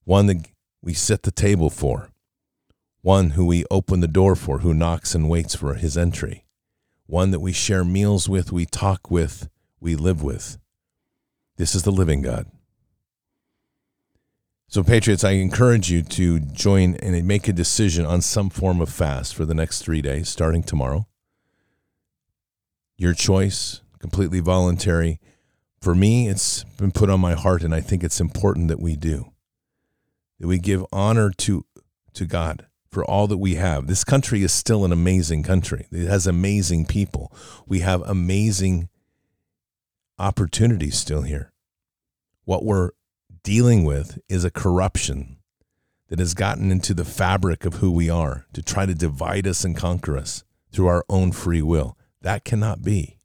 One 0.04 0.26
that 0.26 0.48
we 0.82 0.92
set 0.92 1.22
the 1.22 1.30
table 1.30 1.70
for, 1.70 2.10
one 3.00 3.30
who 3.30 3.46
we 3.46 3.64
open 3.70 4.00
the 4.00 4.08
door 4.08 4.34
for, 4.34 4.58
who 4.58 4.74
knocks 4.74 5.14
and 5.14 5.30
waits 5.30 5.54
for 5.54 5.74
his 5.74 5.96
entry, 5.96 6.44
one 7.06 7.30
that 7.30 7.40
we 7.40 7.52
share 7.52 7.84
meals 7.84 8.28
with, 8.28 8.50
we 8.50 8.66
talk 8.66 9.08
with, 9.08 9.48
we 9.84 9.94
live 9.94 10.22
with. 10.22 10.58
This 11.56 11.74
is 11.74 11.82
the 11.82 11.92
living 11.92 12.22
God. 12.22 12.46
So, 14.66 14.82
Patriots, 14.82 15.22
I 15.22 15.32
encourage 15.32 15.90
you 15.90 16.02
to 16.02 16.40
join 16.40 16.94
and 16.96 17.28
make 17.28 17.46
a 17.46 17.52
decision 17.52 18.04
on 18.06 18.22
some 18.22 18.50
form 18.50 18.80
of 18.80 18.88
fast 18.88 19.34
for 19.34 19.44
the 19.44 19.54
next 19.54 19.82
three 19.82 20.02
days, 20.02 20.28
starting 20.28 20.62
tomorrow. 20.62 21.06
Your 22.96 23.12
choice, 23.12 23.82
completely 24.00 24.40
voluntary. 24.40 25.20
For 25.80 25.94
me, 25.94 26.28
it's 26.28 26.64
been 26.64 26.90
put 26.90 27.10
on 27.10 27.20
my 27.20 27.34
heart, 27.34 27.62
and 27.62 27.74
I 27.74 27.80
think 27.80 28.02
it's 28.02 28.20
important 28.20 28.68
that 28.68 28.80
we 28.80 28.96
do. 28.96 29.32
That 30.40 30.48
we 30.48 30.58
give 30.58 30.84
honor 30.92 31.30
to, 31.30 31.66
to 32.14 32.24
God 32.24 32.66
for 32.90 33.04
all 33.04 33.26
that 33.26 33.36
we 33.36 33.56
have. 33.56 33.86
This 33.86 34.02
country 34.02 34.42
is 34.42 34.52
still 34.52 34.84
an 34.84 34.92
amazing 34.92 35.42
country. 35.42 35.86
It 35.92 36.08
has 36.08 36.26
amazing 36.26 36.86
people. 36.86 37.32
We 37.66 37.80
have 37.80 38.00
amazing 38.02 38.88
opportunities 40.18 40.96
still 40.96 41.22
here. 41.22 41.52
What 42.44 42.64
we're 42.64 42.90
dealing 43.42 43.84
with 43.84 44.18
is 44.28 44.44
a 44.44 44.50
corruption 44.50 45.38
that 46.08 46.18
has 46.18 46.34
gotten 46.34 46.70
into 46.70 46.94
the 46.94 47.04
fabric 47.04 47.64
of 47.64 47.74
who 47.74 47.90
we 47.90 48.10
are 48.10 48.46
to 48.52 48.62
try 48.62 48.86
to 48.86 48.94
divide 48.94 49.46
us 49.46 49.64
and 49.64 49.76
conquer 49.76 50.16
us 50.16 50.44
through 50.70 50.86
our 50.86 51.04
own 51.08 51.32
free 51.32 51.62
will. 51.62 51.96
That 52.20 52.44
cannot 52.44 52.82
be. 52.82 53.18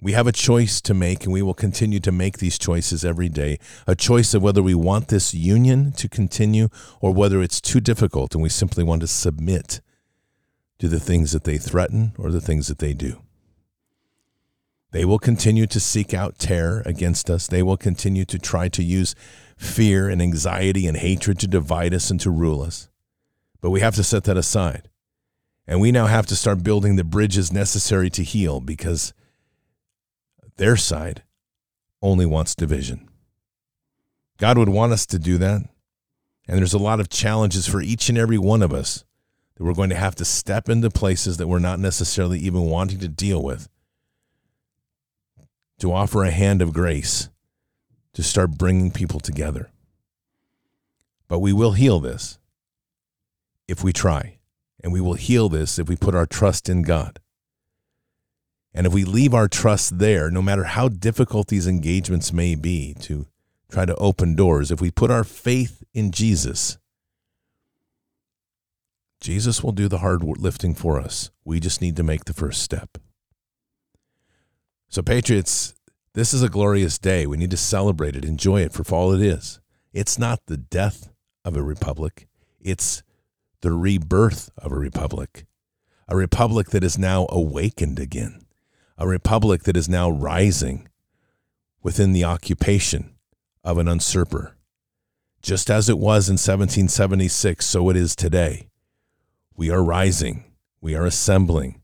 We 0.00 0.12
have 0.12 0.26
a 0.26 0.32
choice 0.32 0.80
to 0.82 0.94
make, 0.94 1.24
and 1.24 1.32
we 1.32 1.42
will 1.42 1.54
continue 1.54 2.00
to 2.00 2.12
make 2.12 2.38
these 2.38 2.58
choices 2.58 3.04
every 3.04 3.28
day. 3.28 3.58
A 3.86 3.94
choice 3.94 4.34
of 4.34 4.42
whether 4.42 4.62
we 4.62 4.74
want 4.74 5.08
this 5.08 5.32
union 5.32 5.92
to 5.92 6.08
continue 6.08 6.68
or 7.00 7.12
whether 7.12 7.40
it's 7.42 7.60
too 7.60 7.80
difficult 7.80 8.34
and 8.34 8.42
we 8.42 8.50
simply 8.50 8.84
want 8.84 9.00
to 9.00 9.06
submit 9.06 9.80
to 10.78 10.88
the 10.88 11.00
things 11.00 11.32
that 11.32 11.44
they 11.44 11.56
threaten 11.56 12.12
or 12.18 12.30
the 12.30 12.42
things 12.42 12.68
that 12.68 12.78
they 12.78 12.92
do. 12.92 13.22
They 14.92 15.04
will 15.04 15.18
continue 15.18 15.66
to 15.66 15.80
seek 15.80 16.14
out 16.14 16.38
terror 16.38 16.82
against 16.86 17.28
us. 17.28 17.46
They 17.46 17.62
will 17.62 17.76
continue 17.76 18.24
to 18.26 18.38
try 18.38 18.68
to 18.68 18.82
use 18.82 19.14
fear 19.56 20.08
and 20.08 20.22
anxiety 20.22 20.86
and 20.86 20.96
hatred 20.96 21.38
to 21.40 21.46
divide 21.46 21.92
us 21.92 22.10
and 22.10 22.20
to 22.20 22.30
rule 22.30 22.62
us. 22.62 22.88
But 23.60 23.70
we 23.70 23.80
have 23.80 23.94
to 23.96 24.04
set 24.04 24.24
that 24.24 24.36
aside. 24.36 24.88
And 25.66 25.80
we 25.80 25.90
now 25.90 26.06
have 26.06 26.26
to 26.26 26.36
start 26.36 26.62
building 26.62 26.96
the 26.96 27.04
bridges 27.04 27.52
necessary 27.52 28.08
to 28.10 28.22
heal 28.22 28.60
because 28.60 29.12
their 30.56 30.76
side 30.76 31.24
only 32.00 32.26
wants 32.26 32.54
division. 32.54 33.08
God 34.38 34.58
would 34.58 34.68
want 34.68 34.92
us 34.92 35.06
to 35.06 35.18
do 35.18 35.38
that. 35.38 35.62
And 36.46 36.58
there's 36.58 36.74
a 36.74 36.78
lot 36.78 37.00
of 37.00 37.08
challenges 37.08 37.66
for 37.66 37.82
each 37.82 38.08
and 38.08 38.16
every 38.16 38.38
one 38.38 38.62
of 38.62 38.72
us 38.72 39.04
that 39.56 39.64
we're 39.64 39.74
going 39.74 39.90
to 39.90 39.96
have 39.96 40.14
to 40.16 40.24
step 40.24 40.68
into 40.68 40.90
places 40.90 41.38
that 41.38 41.48
we're 41.48 41.58
not 41.58 41.80
necessarily 41.80 42.38
even 42.38 42.62
wanting 42.62 43.00
to 43.00 43.08
deal 43.08 43.42
with 43.42 43.68
to 45.78 45.92
offer 45.92 46.24
a 46.24 46.30
hand 46.30 46.62
of 46.62 46.72
grace 46.72 47.28
to 48.14 48.22
start 48.22 48.52
bringing 48.52 48.90
people 48.90 49.20
together. 49.20 49.70
But 51.28 51.40
we 51.40 51.52
will 51.52 51.72
heal 51.72 52.00
this 52.00 52.38
if 53.68 53.84
we 53.84 53.92
try. 53.92 54.38
And 54.82 54.92
we 54.92 55.00
will 55.00 55.14
heal 55.14 55.48
this 55.48 55.78
if 55.78 55.88
we 55.88 55.96
put 55.96 56.14
our 56.14 56.26
trust 56.26 56.68
in 56.68 56.82
God. 56.82 57.18
And 58.72 58.86
if 58.86 58.92
we 58.92 59.04
leave 59.04 59.34
our 59.34 59.48
trust 59.48 59.98
there, 59.98 60.30
no 60.30 60.42
matter 60.42 60.64
how 60.64 60.88
difficult 60.88 61.48
these 61.48 61.66
engagements 61.66 62.32
may 62.32 62.54
be 62.54 62.94
to 63.00 63.26
try 63.70 63.84
to 63.84 63.96
open 63.96 64.36
doors, 64.36 64.70
if 64.70 64.80
we 64.80 64.90
put 64.90 65.10
our 65.10 65.24
faith 65.24 65.82
in 65.92 66.12
Jesus, 66.12 66.78
Jesus 69.20 69.62
will 69.62 69.72
do 69.72 69.88
the 69.88 69.98
hard 69.98 70.22
lifting 70.22 70.74
for 70.74 71.00
us. 71.00 71.30
We 71.44 71.58
just 71.58 71.80
need 71.80 71.96
to 71.96 72.02
make 72.02 72.26
the 72.26 72.34
first 72.34 72.62
step. 72.62 72.98
So, 74.88 75.02
Patriots, 75.02 75.74
this 76.14 76.32
is 76.32 76.42
a 76.42 76.48
glorious 76.48 76.98
day. 76.98 77.26
We 77.26 77.36
need 77.36 77.50
to 77.50 77.56
celebrate 77.56 78.16
it, 78.16 78.24
enjoy 78.24 78.62
it 78.62 78.72
for 78.72 78.84
all 78.94 79.12
it 79.12 79.20
is. 79.20 79.60
It's 79.92 80.18
not 80.18 80.40
the 80.46 80.56
death 80.56 81.10
of 81.44 81.56
a 81.56 81.62
republic, 81.62 82.26
it's 82.60 83.02
the 83.60 83.72
rebirth 83.72 84.50
of 84.58 84.72
a 84.72 84.76
republic. 84.76 85.46
A 86.08 86.16
republic 86.16 86.70
that 86.70 86.84
is 86.84 86.96
now 86.96 87.26
awakened 87.30 87.98
again, 87.98 88.42
a 88.96 89.08
republic 89.08 89.64
that 89.64 89.76
is 89.76 89.88
now 89.88 90.08
rising 90.08 90.88
within 91.82 92.12
the 92.12 92.24
occupation 92.24 93.16
of 93.64 93.78
an 93.78 93.88
usurper. 93.88 94.56
Just 95.42 95.68
as 95.68 95.88
it 95.88 95.98
was 95.98 96.28
in 96.28 96.34
1776, 96.34 97.66
so 97.66 97.90
it 97.90 97.96
is 97.96 98.14
today. 98.14 98.68
We 99.56 99.70
are 99.70 99.82
rising, 99.82 100.44
we 100.80 100.94
are 100.94 101.06
assembling, 101.06 101.82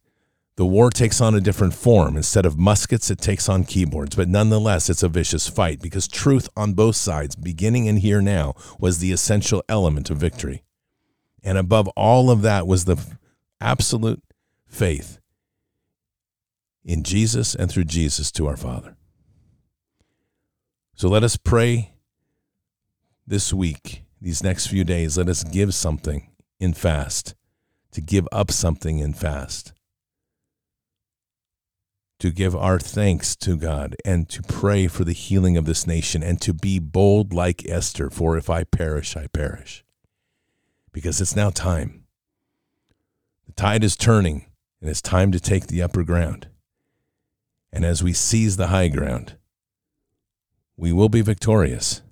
the 0.57 0.67
war 0.67 0.91
takes 0.91 1.21
on 1.21 1.35
a 1.35 1.41
different 1.41 1.75
form. 1.75 2.17
Instead 2.17 2.45
of 2.45 2.59
muskets, 2.59 3.11
it 3.11 3.19
takes 3.19 3.49
on 3.49 3.65
keyboards. 3.65 4.15
But 4.15 4.29
nonetheless, 4.29 4.91
it's 4.91 5.03
a 5.03 5.09
vicious 5.09 5.49
fight 5.49 5.81
because 5.81 6.07
truth 6.07 6.49
on 6.57 6.75
both 6.75 6.97
sides, 6.97 7.35
beginning 7.35 7.89
and 7.89 7.99
here 7.99 8.21
now, 8.21 8.55
was 8.79 8.99
the 8.99 9.13
essential 9.13 9.63
element 9.69 10.11
of 10.11 10.19
victory. 10.19 10.63
And 11.43 11.57
above 11.57 11.89
all 11.89 12.31
of 12.31 12.43
that 12.43 12.67
was 12.67 12.85
the 12.85 12.99
absolute 13.61 14.23
faith 14.67 15.19
in 16.85 17.03
Jesus 17.03 17.55
and 17.55 17.71
through 17.71 17.85
Jesus 17.85 18.31
to 18.33 18.47
our 18.47 18.57
Father. 18.57 18.97
So 20.95 21.09
let 21.09 21.25
us 21.25 21.37
pray 21.37 21.95
this 23.27 23.55
week, 23.55 24.05
these 24.21 24.43
next 24.43 24.67
few 24.67 24.85
days. 24.85 25.17
Let 25.17 25.29
us 25.29 25.45
give 25.45 25.75
something 25.75 26.29
in 26.61 26.75
fast, 26.75 27.35
to 27.93 28.01
give 28.01 28.29
up 28.31 28.51
something 28.51 28.99
in 28.99 29.15
fast 29.15 29.73
to 32.23 32.31
give 32.31 32.55
our 32.55 32.79
thanks 32.79 33.35
to 33.35 33.57
God 33.57 33.97
and 34.05 34.29
to 34.29 34.43
pray 34.43 34.87
for 34.87 35.03
the 35.03 35.13
healing 35.13 35.57
of 35.57 35.65
this 35.65 35.89
nation 35.89 36.23
and 36.23 36.41
to 36.41 36.55
be 36.55 36.79
bold 36.79 37.33
like 37.33 37.69
Esther, 37.69 38.11
for 38.11 38.37
if 38.37 38.49
I 38.49 38.63
perish, 38.63 39.17
I 39.17 39.27
perish. 39.27 39.85
Because 40.93 41.21
it's 41.21 41.35
now 41.35 41.51
time. 41.51 42.05
The 43.47 43.53
tide 43.55 43.83
is 43.83 43.97
turning, 43.97 44.47
and 44.81 44.89
it's 44.89 45.03
time 45.03 45.33
to 45.33 45.41
take 45.41 45.67
the 45.67 45.83
upper 45.83 46.05
ground. 46.05 46.47
And 47.73 47.85
as 47.85 48.05
we 48.05 48.13
seize 48.13 48.57
the 48.57 48.69
high 48.69 48.87
ground, 48.87 49.37
we 50.77 50.93
will 50.93 51.09
be 51.09 51.23
victorious 51.23 52.03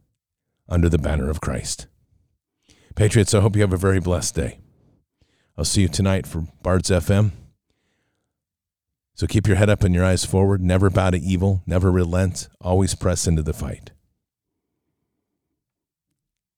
under 0.68 0.88
the 0.88 0.98
banner 0.98 1.30
of 1.30 1.40
Christ. 1.40 1.86
Patriots, 2.96 3.32
I 3.32 3.42
hope 3.42 3.54
you 3.54 3.62
have 3.62 3.72
a 3.72 3.76
very 3.76 4.00
blessed 4.00 4.34
day. 4.34 4.58
I'll 5.56 5.64
see 5.64 5.82
you 5.82 5.88
tonight 5.88 6.26
for 6.26 6.48
Bards 6.64 6.90
FM. 6.90 7.30
So 9.20 9.26
keep 9.26 9.46
your 9.46 9.58
head 9.58 9.68
up 9.68 9.84
and 9.84 9.94
your 9.94 10.02
eyes 10.02 10.24
forward. 10.24 10.62
Never 10.62 10.88
bow 10.88 11.10
to 11.10 11.18
evil. 11.18 11.62
Never 11.66 11.92
relent. 11.92 12.48
Always 12.58 12.94
press 12.94 13.26
into 13.26 13.42
the 13.42 13.52
fight. 13.52 13.90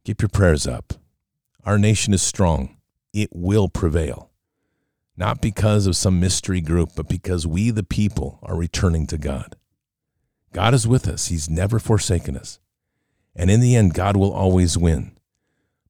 Keep 0.04 0.22
your 0.22 0.28
prayers 0.28 0.64
up. 0.64 0.92
Our 1.64 1.76
nation 1.76 2.14
is 2.14 2.22
strong. 2.22 2.76
It 3.12 3.30
will 3.32 3.68
prevail. 3.68 4.30
Not 5.16 5.42
because 5.42 5.88
of 5.88 5.96
some 5.96 6.20
mystery 6.20 6.60
group, 6.60 6.90
but 6.94 7.08
because 7.08 7.48
we, 7.48 7.72
the 7.72 7.82
people, 7.82 8.38
are 8.44 8.54
returning 8.54 9.08
to 9.08 9.18
God. 9.18 9.56
God 10.52 10.72
is 10.72 10.86
with 10.86 11.08
us. 11.08 11.26
He's 11.26 11.50
never 11.50 11.80
forsaken 11.80 12.36
us. 12.36 12.60
And 13.34 13.50
in 13.50 13.58
the 13.58 13.74
end, 13.74 13.92
God 13.92 14.16
will 14.16 14.32
always 14.32 14.78
win. 14.78 15.16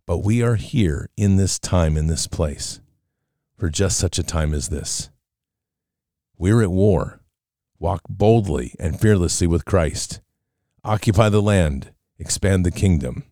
But 0.06 0.24
we 0.24 0.42
are 0.42 0.56
here 0.56 1.10
in 1.18 1.36
this 1.36 1.58
time, 1.58 1.98
in 1.98 2.06
this 2.06 2.26
place, 2.26 2.80
for 3.58 3.68
just 3.68 3.98
such 3.98 4.18
a 4.18 4.22
time 4.22 4.54
as 4.54 4.70
this. 4.70 5.10
We're 6.42 6.62
at 6.62 6.72
war. 6.72 7.20
Walk 7.78 8.00
boldly 8.08 8.74
and 8.80 8.98
fearlessly 8.98 9.46
with 9.46 9.64
Christ. 9.64 10.20
Occupy 10.82 11.28
the 11.28 11.40
land. 11.40 11.92
Expand 12.18 12.66
the 12.66 12.72
kingdom. 12.72 13.22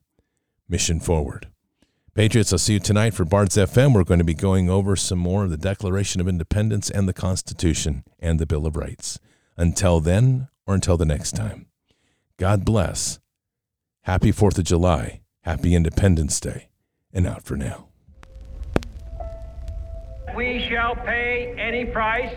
Mission 0.68 1.00
forward. 1.00 1.48
Patriots, 2.14 2.52
I'll 2.52 2.60
see 2.60 2.74
you 2.74 2.78
tonight 2.78 3.14
for 3.14 3.24
Bards 3.24 3.56
FM. 3.56 3.94
We're 3.94 4.04
going 4.04 4.18
to 4.20 4.24
be 4.24 4.32
going 4.32 4.70
over 4.70 4.94
some 4.94 5.18
more 5.18 5.42
of 5.42 5.50
the 5.50 5.56
Declaration 5.56 6.20
of 6.20 6.28
Independence 6.28 6.88
and 6.88 7.08
the 7.08 7.12
Constitution 7.12 8.04
and 8.20 8.38
the 8.38 8.46
Bill 8.46 8.64
of 8.64 8.76
Rights. 8.76 9.18
Until 9.56 9.98
then, 9.98 10.46
or 10.64 10.76
until 10.76 10.96
the 10.96 11.04
next 11.04 11.32
time, 11.32 11.66
God 12.36 12.64
bless. 12.64 13.18
Happy 14.02 14.30
4th 14.30 14.58
of 14.58 14.64
July. 14.66 15.22
Happy 15.40 15.74
Independence 15.74 16.38
Day. 16.38 16.68
And 17.12 17.26
out 17.26 17.42
for 17.42 17.56
now. 17.56 17.88
We 20.36 20.64
shall 20.70 20.94
pay 20.94 21.56
any 21.58 21.86
price 21.86 22.36